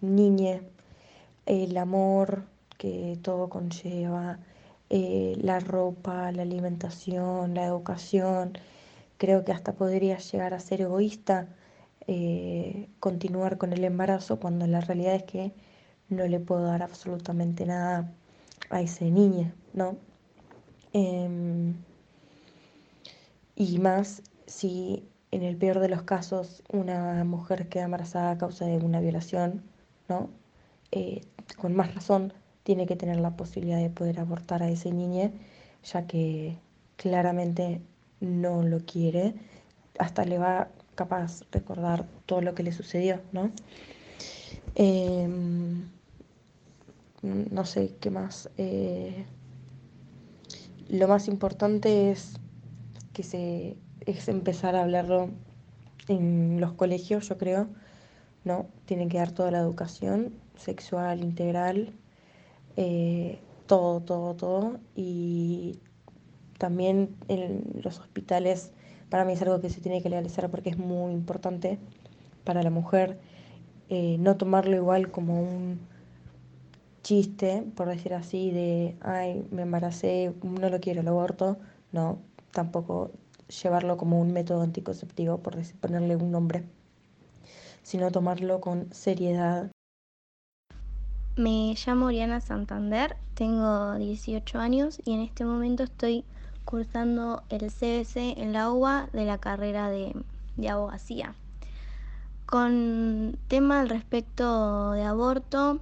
niño 0.00 0.60
el 1.46 1.76
amor 1.76 2.44
que 2.78 3.18
todo 3.22 3.48
conlleva, 3.48 4.38
eh, 4.90 5.36
la 5.40 5.60
ropa, 5.60 6.32
la 6.32 6.42
alimentación, 6.42 7.54
la 7.54 7.64
educación, 7.64 8.58
creo 9.18 9.44
que 9.44 9.52
hasta 9.52 9.74
podría 9.74 10.18
llegar 10.18 10.54
a 10.54 10.60
ser 10.60 10.80
egoísta 10.82 11.48
eh, 12.06 12.88
continuar 13.00 13.58
con 13.58 13.72
el 13.72 13.84
embarazo 13.84 14.40
cuando 14.40 14.66
la 14.66 14.80
realidad 14.80 15.14
es 15.14 15.22
que 15.24 15.52
no 16.10 16.26
le 16.26 16.40
puedo 16.40 16.64
dar 16.64 16.82
absolutamente 16.82 17.64
nada 17.66 18.12
a 18.68 18.80
ese 18.80 19.10
niño, 19.10 19.52
¿no? 19.72 19.96
Em, 20.92 21.74
y 23.56 23.78
más 23.78 24.22
si 24.46 25.08
en 25.30 25.42
el 25.42 25.56
peor 25.56 25.78
de 25.78 25.88
los 25.88 26.02
casos 26.02 26.62
una 26.72 27.24
mujer 27.24 27.68
queda 27.68 27.84
embarazada 27.84 28.32
a 28.32 28.38
causa 28.38 28.66
de 28.66 28.78
una 28.78 29.00
violación, 29.00 29.62
¿no? 30.08 30.28
Eh, 30.92 31.22
con 31.56 31.74
más 31.74 31.94
razón 31.94 32.32
tiene 32.64 32.86
que 32.86 32.96
tener 32.96 33.20
la 33.20 33.36
posibilidad 33.36 33.78
de 33.78 33.90
poder 33.90 34.20
abortar 34.20 34.62
a 34.62 34.68
ese 34.68 34.92
niño, 34.92 35.30
ya 35.84 36.06
que 36.06 36.58
claramente 36.96 37.80
no 38.20 38.62
lo 38.62 38.80
quiere, 38.80 39.34
hasta 39.98 40.24
le 40.24 40.38
va 40.38 40.68
capaz 40.94 41.42
recordar 41.52 42.06
todo 42.26 42.40
lo 42.42 42.54
que 42.54 42.62
le 42.62 42.72
sucedió, 42.72 43.20
¿no? 43.32 43.50
Em, 44.74 45.88
no 47.22 47.64
sé 47.64 47.96
qué 48.00 48.10
más. 48.10 48.50
Eh, 48.56 49.24
lo 50.88 51.08
más 51.08 51.28
importante 51.28 52.10
es 52.10 52.34
que 53.12 53.22
se 53.22 53.76
es 54.06 54.28
empezar 54.28 54.76
a 54.76 54.82
hablarlo 54.82 55.30
en 56.08 56.60
los 56.60 56.72
colegios, 56.72 57.28
yo 57.28 57.38
creo, 57.38 57.68
¿no? 58.44 58.66
Tienen 58.86 59.08
que 59.08 59.18
dar 59.18 59.32
toda 59.32 59.50
la 59.50 59.58
educación 59.58 60.34
sexual, 60.56 61.20
integral, 61.20 61.92
eh, 62.76 63.38
todo, 63.66 64.00
todo, 64.00 64.34
todo. 64.34 64.80
Y 64.96 65.78
también 66.58 67.16
en 67.28 67.64
los 67.82 68.00
hospitales, 68.00 68.72
para 69.10 69.24
mí 69.24 69.34
es 69.34 69.42
algo 69.42 69.60
que 69.60 69.70
se 69.70 69.80
tiene 69.80 70.02
que 70.02 70.08
legalizar 70.10 70.50
porque 70.50 70.70
es 70.70 70.78
muy 70.78 71.12
importante 71.12 71.78
para 72.44 72.62
la 72.62 72.70
mujer, 72.70 73.18
eh, 73.88 74.16
no 74.18 74.36
tomarlo 74.36 74.76
igual 74.76 75.10
como 75.10 75.42
un 75.42 75.80
chiste, 77.02 77.64
por 77.74 77.88
decir 77.88 78.14
así, 78.14 78.50
de, 78.50 78.96
ay, 79.00 79.46
me 79.50 79.62
embaracé, 79.62 80.34
no 80.42 80.68
lo 80.68 80.80
quiero, 80.80 81.00
el 81.00 81.08
aborto, 81.08 81.58
no, 81.92 82.18
tampoco 82.52 83.10
llevarlo 83.62 83.96
como 83.96 84.20
un 84.20 84.32
método 84.32 84.62
anticonceptivo, 84.62 85.38
por 85.38 85.56
ponerle 85.80 86.16
un 86.16 86.30
nombre, 86.30 86.64
sino 87.82 88.10
tomarlo 88.10 88.60
con 88.60 88.92
seriedad. 88.92 89.70
Me 91.36 91.74
llamo 91.86 92.06
Oriana 92.06 92.40
Santander, 92.40 93.16
tengo 93.34 93.94
18 93.94 94.58
años 94.58 95.00
y 95.04 95.14
en 95.14 95.20
este 95.20 95.44
momento 95.44 95.84
estoy 95.84 96.24
cursando 96.64 97.42
el 97.48 97.70
CBC 97.72 98.38
en 98.38 98.52
la 98.52 98.70
UBA 98.70 99.08
de 99.12 99.24
la 99.24 99.38
carrera 99.38 99.90
de, 99.90 100.14
de 100.56 100.68
abogacía. 100.68 101.34
Con 102.46 103.38
tema 103.48 103.80
al 103.80 103.88
respecto 103.88 104.92
de 104.92 105.02
aborto, 105.04 105.80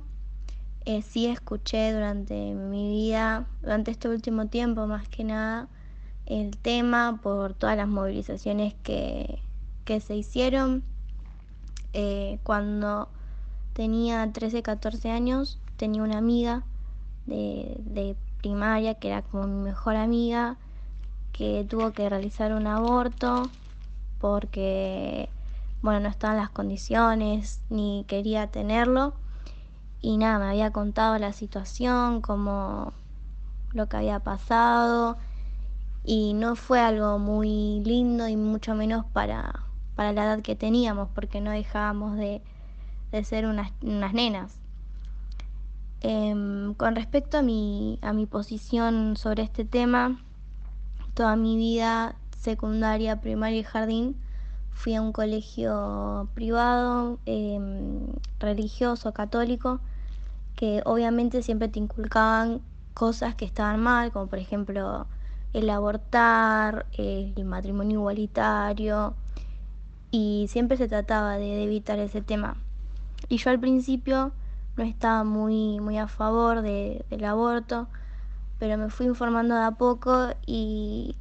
eh, 0.89 1.03
sí 1.03 1.27
escuché 1.27 1.93
durante 1.93 2.55
mi 2.55 2.89
vida, 2.89 3.47
durante 3.61 3.91
este 3.91 4.09
último 4.09 4.47
tiempo 4.47 4.87
más 4.87 5.07
que 5.07 5.23
nada, 5.23 5.69
el 6.25 6.57
tema 6.57 7.21
por 7.23 7.53
todas 7.53 7.77
las 7.77 7.89
movilizaciones 7.89 8.73
que, 8.83 9.39
que 9.85 10.01
se 10.01 10.17
hicieron. 10.17 10.83
Eh, 11.93 12.39
cuando 12.43 13.11
tenía 13.75 14.33
13, 14.33 14.63
14 14.63 15.11
años, 15.11 15.59
tenía 15.77 16.03
una 16.03 16.17
amiga 16.17 16.63
de, 17.27 17.77
de 17.81 18.17
primaria 18.39 18.95
que 18.95 19.09
era 19.09 19.21
como 19.21 19.47
mi 19.47 19.63
mejor 19.63 19.95
amiga, 19.95 20.57
que 21.33 21.67
tuvo 21.69 21.93
que 21.93 22.09
realizar 22.09 22.55
un 22.55 22.67
aborto 22.67 23.51
porque, 24.19 25.29
bueno, 25.83 26.01
no 26.01 26.09
estaban 26.09 26.39
las 26.39 26.49
condiciones 26.49 27.61
ni 27.69 28.07
quería 28.09 28.47
tenerlo. 28.47 29.13
Y 30.01 30.17
nada, 30.17 30.39
me 30.39 30.51
había 30.51 30.71
contado 30.73 31.19
la 31.19 31.33
situación, 31.33 32.21
como 32.21 32.93
lo 33.73 33.89
que 33.89 33.97
había 33.97 34.21
pasado. 34.21 35.19
Y 36.05 36.35
no 36.35 36.57
fue 36.57 36.81
algo 36.81 37.19
muy 37.19 37.83
lindo 37.85 38.29
y 38.29 38.37
mucho 38.37 38.75
menos 38.75 39.05
para, 39.07 39.65
para 39.97 40.13
la 40.13 40.25
edad 40.25 40.43
que 40.43 40.57
teníamos, 40.57 41.09
porque 41.15 41.41
no 41.41 41.51
dejábamos 41.51 42.17
de, 42.17 42.43
de 43.11 43.25
ser 43.25 43.47
unas, 43.47 43.73
unas 43.83 44.15
nenas. 44.15 44.59
Em, 46.01 46.75
con 46.75 46.95
respecto 46.95 47.39
a 47.39 47.43
mi, 47.43 47.99
a 48.03 48.13
mi 48.13 48.27
posición 48.27 49.17
sobre 49.17 49.43
este 49.43 49.65
tema, 49.65 50.21
toda 51.15 51.35
mi 51.35 51.57
vida 51.57 52.15
secundaria, 52.39 53.21
primaria 53.21 53.59
y 53.59 53.65
jardín 53.65 54.17
fui 54.79 54.95
a 54.95 55.03
un 55.03 55.13
colegio 55.13 56.29
privado, 56.35 57.19
em, 57.27 58.07
religioso, 58.39 59.13
católico, 59.13 59.81
que 60.55 60.83
obviamente 60.85 61.43
siempre 61.43 61.69
te 61.69 61.81
inculcaban 61.81 62.61
cosas 62.95 63.35
que 63.35 63.45
estaban 63.45 63.81
mal, 63.81 64.13
como 64.13 64.29
por 64.29 64.39
ejemplo 64.39 65.07
el 65.53 65.69
abortar, 65.71 66.87
el 66.93 67.45
matrimonio 67.45 67.99
igualitario, 68.01 69.15
y 70.13 70.47
siempre 70.49 70.77
se 70.77 70.87
trataba 70.87 71.39
de, 71.39 71.65
evitar 71.65 71.99
ese 71.99 72.23
tema. 72.23 72.57
Y 73.29 73.39
yo 73.39 73.51
al 73.51 73.59
principio 73.59 74.31
no 74.77 74.85
estaba 74.85 75.25
muy, 75.25 75.81
muy 75.81 75.99
a 75.99 76.07
favor 76.07 76.63
de, 76.63 77.05
del 77.11 77.25
aborto, 77.25 77.89
pero 78.61 78.79
me 78.79 78.91
fui 78.91 79.07
informando 79.07 79.57
de 79.57 79.65
a 79.65 79.73
poco 79.73 80.29
y, 80.47 81.17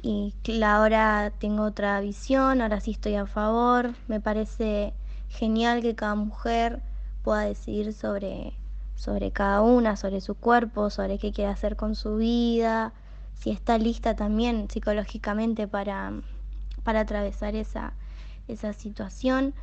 y 0.00 0.32
ahora 0.62 1.32
tengo 1.38 1.64
otra 1.64 2.00
visión, 2.00 2.62
ahora 2.62 2.80
sí 2.80 2.92
estoy 2.92 3.16
a 3.16 3.26
favor, 3.26 3.94
me 4.06 4.20
parece 4.20 4.94
genial 5.28 5.82
que 5.82 5.94
cada 5.94 6.14
mujer 6.14 6.82
pueda 7.22 7.42
decidir 7.42 7.92
sobre, 7.92 8.54
sobre 8.94 9.32
cada 9.32 9.60
una, 9.62 9.96
sobre 9.96 10.20
su 10.20 10.34
cuerpo, 10.34 10.90
sobre 10.90 11.18
qué 11.18 11.32
quiere 11.32 11.50
hacer 11.50 11.76
con 11.76 11.94
su 11.94 12.16
vida, 12.16 12.92
si 13.34 13.50
está 13.50 13.78
lista 13.78 14.14
también 14.14 14.68
psicológicamente 14.70 15.68
para, 15.68 16.12
para 16.84 17.00
atravesar 17.00 17.54
esa, 17.54 17.92
esa 18.46 18.72
situación 18.72 19.54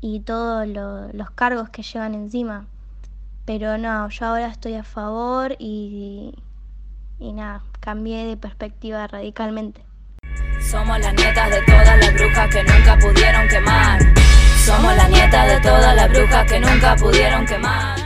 y 0.00 0.20
todos 0.20 0.66
los 0.66 1.30
cargos 1.30 1.70
que 1.70 1.82
llevan 1.82 2.14
encima. 2.14 2.66
Pero 3.44 3.78
no, 3.78 4.08
yo 4.08 4.26
ahora 4.26 4.48
estoy 4.48 4.74
a 4.74 4.82
favor 4.82 5.54
y, 5.58 6.34
y 7.18 7.32
nada, 7.32 7.62
cambié 7.86 8.26
de 8.26 8.36
perspectiva 8.36 9.06
radicalmente. 9.06 9.86
Somos 10.60 10.98
las 10.98 11.14
nietas 11.14 11.50
de 11.50 11.62
todas 11.62 11.96
las 12.00 12.14
brujas 12.14 12.50
que 12.52 12.64
nunca 12.64 12.98
pudieron 12.98 13.48
quemar. 13.48 14.00
Somos 14.64 14.96
las 14.96 15.08
nietas 15.08 15.46
de 15.46 15.60
todas 15.60 15.94
las 15.94 16.08
brujas 16.08 16.50
que 16.50 16.58
nunca 16.58 16.96
pudieron 16.96 17.46
quemar. 17.46 17.96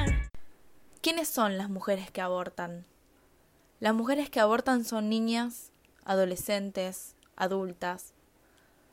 ¿Quiénes 1.00 1.28
son 1.28 1.56
las 1.56 1.70
mujeres 1.70 2.10
que 2.10 2.20
abortan? 2.20 2.84
Las 3.78 3.94
mujeres 3.94 4.28
que 4.28 4.38
abortan 4.38 4.84
son 4.84 5.08
niñas, 5.08 5.72
adolescentes, 6.04 7.16
adultas. 7.34 8.12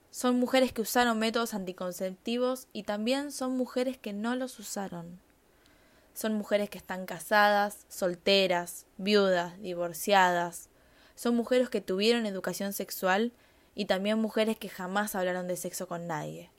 Son 0.10 0.39
mujeres 0.39 0.71
que 0.71 0.84
usaron 0.84 1.19
métodos 1.19 1.54
anticonceptivos 1.54 2.69
y 2.71 2.84
también 2.84 3.34
son 3.34 3.58
mujeres 3.58 3.97
que 3.97 4.13
no 4.13 4.38
los 4.38 4.58
usaron. 4.58 5.19
Son 6.13 6.34
mujeres 6.36 6.69
que 6.69 6.78
están 6.78 7.06
casadas, 7.06 7.86
solteras, 7.89 8.86
viudas, 8.95 9.60
divorciadas. 9.60 10.69
Son 11.17 11.36
mujeres 11.36 11.69
que 11.69 11.82
tuvieron 11.82 12.27
educación 12.27 12.73
sexual 12.73 13.34
y 13.73 13.86
también 13.86 14.19
mujeres 14.19 14.56
que 14.56 14.69
jamás 14.69 15.15
hablaron 15.15 15.47
de 15.47 15.58
sexo 15.58 15.88
con 15.88 16.06
nadie. 16.06 16.51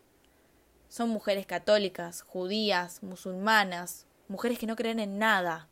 Son 0.88 1.10
mujeres 1.10 1.46
católicas, 1.46 2.22
judías, 2.22 3.04
musulmanas, 3.04 4.06
mujeres 4.26 4.58
que 4.58 4.66
no 4.66 4.74
creen 4.74 4.98
en 4.98 5.16
nada. 5.16 5.68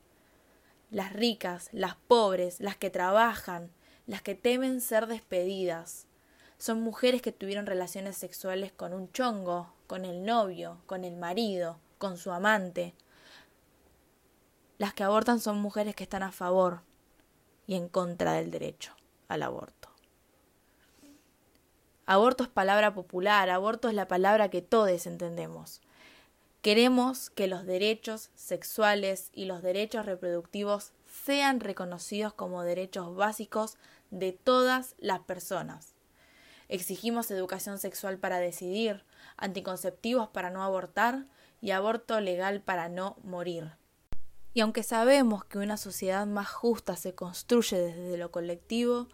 Las 0.93 1.13
ricas, 1.13 1.69
las 1.73 1.97
pobres, 1.97 2.61
las 2.61 2.77
que 2.77 2.89
trabajan, 2.89 3.73
las 4.07 4.23
que 4.23 4.37
temen 4.37 4.81
ser 4.81 5.09
despedidas. 5.09 6.07
Son 6.57 6.81
mujeres 6.81 7.23
que 7.23 7.33
tuvieron 7.33 7.67
relaciones 7.67 8.17
sexuales 8.17 8.71
con 8.71 8.95
un 8.95 9.11
chongo, 9.11 9.75
con 9.89 10.05
el 10.05 10.25
novio, 10.25 10.79
con 10.87 11.03
el 11.03 11.17
marido, 11.17 11.81
con 11.99 12.19
su 12.19 12.31
amante, 12.31 12.95
las 14.79 14.95
que 14.95 15.03
abortan 15.03 15.41
son 15.41 15.59
mujeres 15.59 15.97
que 15.97 16.05
están 16.05 16.23
a 16.23 16.31
favor 16.31 16.83
y 17.67 17.75
en 17.75 17.89
contra 17.89 18.35
del 18.35 18.51
derecho 18.51 18.93
al 19.29 19.43
aborto. 19.43 19.89
Aborto 22.07 22.45
es 22.45 22.49
palabra 22.49 22.95
popular, 22.95 23.51
aborto 23.51 23.89
es 23.89 23.95
la 23.95 24.07
palabra 24.07 24.49
que 24.49 24.63
todos 24.63 25.07
entendemos. 25.07 25.81
Queremos 26.63 27.31
que 27.31 27.49
los 27.49 27.67
derechos 27.67 28.31
sexuales 28.35 29.31
y 29.33 29.47
los 29.47 29.63
derechos 29.63 30.07
reproductivos 30.07 30.93
sean 31.25 31.61
reconocidos 31.61 32.33
como 32.33 32.63
derechos 32.63 33.15
básicos 33.17 33.77
de 34.11 34.33
todas 34.33 34.95
las 34.99 35.21
personas. 35.21 35.95
Exigimos 36.69 37.31
educación 37.31 37.79
sexual 37.79 38.19
para 38.19 38.39
decidir, 38.39 39.05
anticonceptivos 39.37 40.29
para 40.29 40.51
no 40.51 40.63
abortar 40.63 41.27
y 41.61 41.71
aborto 41.71 42.21
legal 42.21 42.61
para 42.61 42.89
no 42.89 43.17
morir. 43.23 43.73
Y 44.57 44.61
aunque 44.61 44.83
sabemos 44.83 45.45
que 45.45 45.59
una 45.59 45.77
sociedad 45.77 46.27
más 46.27 46.49
justa 46.49 46.97
se 46.97 47.15
construye 47.15 47.77
desde 47.77 48.17
lo 48.17 48.31
colectivo, 48.31 49.07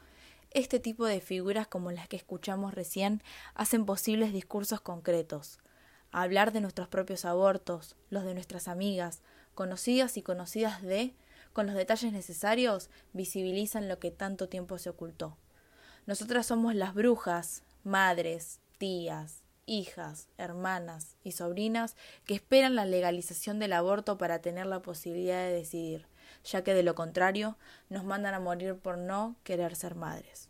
este 0.52 0.78
tipo 0.78 1.04
de 1.04 1.20
figuras 1.20 1.66
como 1.66 1.90
las 1.90 2.06
que 2.06 2.14
escuchamos 2.14 2.74
recién 2.74 3.24
hacen 3.56 3.84
posibles 3.84 4.32
discursos 4.32 4.80
concretos. 4.80 5.58
Hablar 6.12 6.52
de 6.52 6.60
nuestros 6.60 6.86
propios 6.86 7.24
abortos, 7.24 7.96
los 8.08 8.22
de 8.22 8.34
nuestras 8.34 8.68
amigas, 8.68 9.20
conocidas 9.56 10.16
y 10.16 10.22
conocidas 10.22 10.80
de, 10.80 11.12
con 11.52 11.66
los 11.66 11.74
detalles 11.74 12.12
necesarios, 12.12 12.88
visibilizan 13.12 13.88
lo 13.88 13.98
que 13.98 14.12
tanto 14.12 14.48
tiempo 14.48 14.78
se 14.78 14.90
ocultó. 14.90 15.36
Nosotras 16.06 16.46
somos 16.46 16.76
las 16.76 16.94
brujas, 16.94 17.64
madres, 17.82 18.60
tías, 18.78 19.41
hijas, 19.66 20.28
hermanas 20.38 21.16
y 21.22 21.32
sobrinas 21.32 21.96
que 22.24 22.34
esperan 22.34 22.74
la 22.74 22.84
legalización 22.84 23.58
del 23.58 23.72
aborto 23.72 24.18
para 24.18 24.40
tener 24.40 24.66
la 24.66 24.82
posibilidad 24.82 25.38
de 25.38 25.52
decidir, 25.52 26.06
ya 26.44 26.62
que 26.62 26.74
de 26.74 26.82
lo 26.82 26.94
contrario 26.94 27.56
nos 27.88 28.04
mandan 28.04 28.34
a 28.34 28.40
morir 28.40 28.76
por 28.76 28.98
no 28.98 29.36
querer 29.44 29.76
ser 29.76 29.94
madres. 29.94 30.48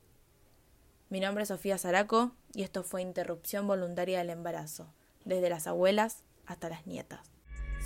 Mi 1.10 1.20
nombre 1.20 1.42
es 1.42 1.48
Sofía 1.48 1.76
Zaraco 1.78 2.32
y 2.54 2.62
esto 2.62 2.82
fue 2.82 3.02
Interrupción 3.02 3.66
Voluntaria 3.66 4.18
del 4.18 4.30
Embarazo, 4.30 4.92
desde 5.24 5.50
las 5.50 5.66
abuelas 5.66 6.24
hasta 6.46 6.68
las 6.68 6.86
nietas. 6.86 7.20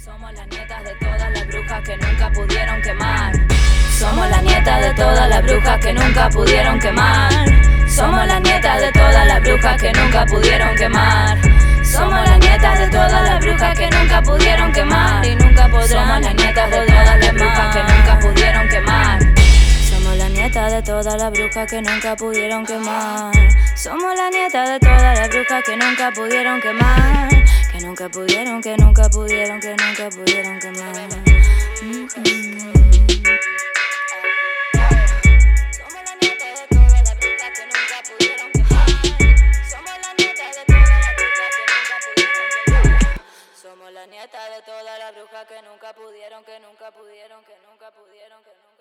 Somos 0.05 0.33
las 0.35 0.47
nietas 0.49 0.85
de 0.85 0.95
todas 1.01 1.33
las 1.33 1.47
brujas 1.47 1.83
que 1.85 1.97
nunca 1.97 2.33
pudieron 2.33 2.83
quemar. 2.83 3.33
Somos 3.99 4.31
las 4.31 4.43
nietas 4.43 4.81
de 4.83 4.95
todas 4.95 5.29
las 5.29 5.43
brujas 5.43 5.85
que 5.85 5.93
nunca 5.93 6.29
pudieron 6.29 6.79
quemar. 6.79 7.76
Somos 7.89 8.27
las 8.27 8.41
nietas 8.43 8.81
de 8.81 8.93
todas 8.93 9.27
las 9.27 9.41
brujas 9.41 9.81
que 9.81 9.93
nunca 9.93 10.27
pudieron 10.27 10.75
quemar. 10.77 11.39
Somos 11.85 12.29
las 12.29 12.39
nietas 12.39 12.79
de 12.79 12.89
todas 12.89 13.23
las 13.23 13.41
brujas 13.41 13.79
que 13.79 13.91
nunca 13.91 14.23
pudieron 14.23 14.73
quemar 14.73 15.25
y 15.25 15.37
nunca 15.37 15.69
podrán. 15.69 15.89
Somos 15.89 16.21
las 16.21 16.35
nietas 16.35 16.71
de 16.71 16.87
todas 16.87 17.21
las 17.21 17.33
brujas 17.33 17.77
que 17.77 17.83
nunca 17.83 18.19
pudieron 18.21 18.69
quemar. 18.69 19.19
Somos 19.89 20.17
las 20.17 20.31
nietas 20.31 20.73
de 20.73 20.83
todas 20.83 21.17
las 21.17 21.31
brujas 21.33 21.71
que 21.71 21.83
nunca 21.83 22.17
pudieron 22.17 22.67
quemar. 22.67 23.33
Somos 23.77 24.15
las 24.17 24.31
nietas 24.33 24.69
de 24.69 24.81
todas 24.81 25.19
las 25.19 25.29
brujas 25.29 25.65
que 25.65 25.77
nunca 25.77 26.11
pudieron 26.13 26.61
quemar. 26.61 27.29
Que 27.73 27.81
nunca 27.81 28.09
pudieron, 28.09 28.63
que 28.63 28.77
nunca 28.77 29.09
pudieron, 29.09 29.61
que 29.61 29.71
nunca 29.71 30.11
pudieron 30.11 30.59
quemar. 30.59 30.95
Somos 31.79 32.17
las 32.17 32.86
de 44.27 44.63
todas 44.63 44.99
las 44.99 45.15
brujas 45.15 45.47
que 45.47 45.63
nunca 45.63 45.93
pudieron, 45.95 46.45
que 46.45 46.59
nunca 46.59 46.91
pudieron, 46.91 47.45
que 47.45 47.57
nunca 47.71 47.93
pudieron, 47.93 48.43
que 48.43 48.51
nunca. 48.51 48.76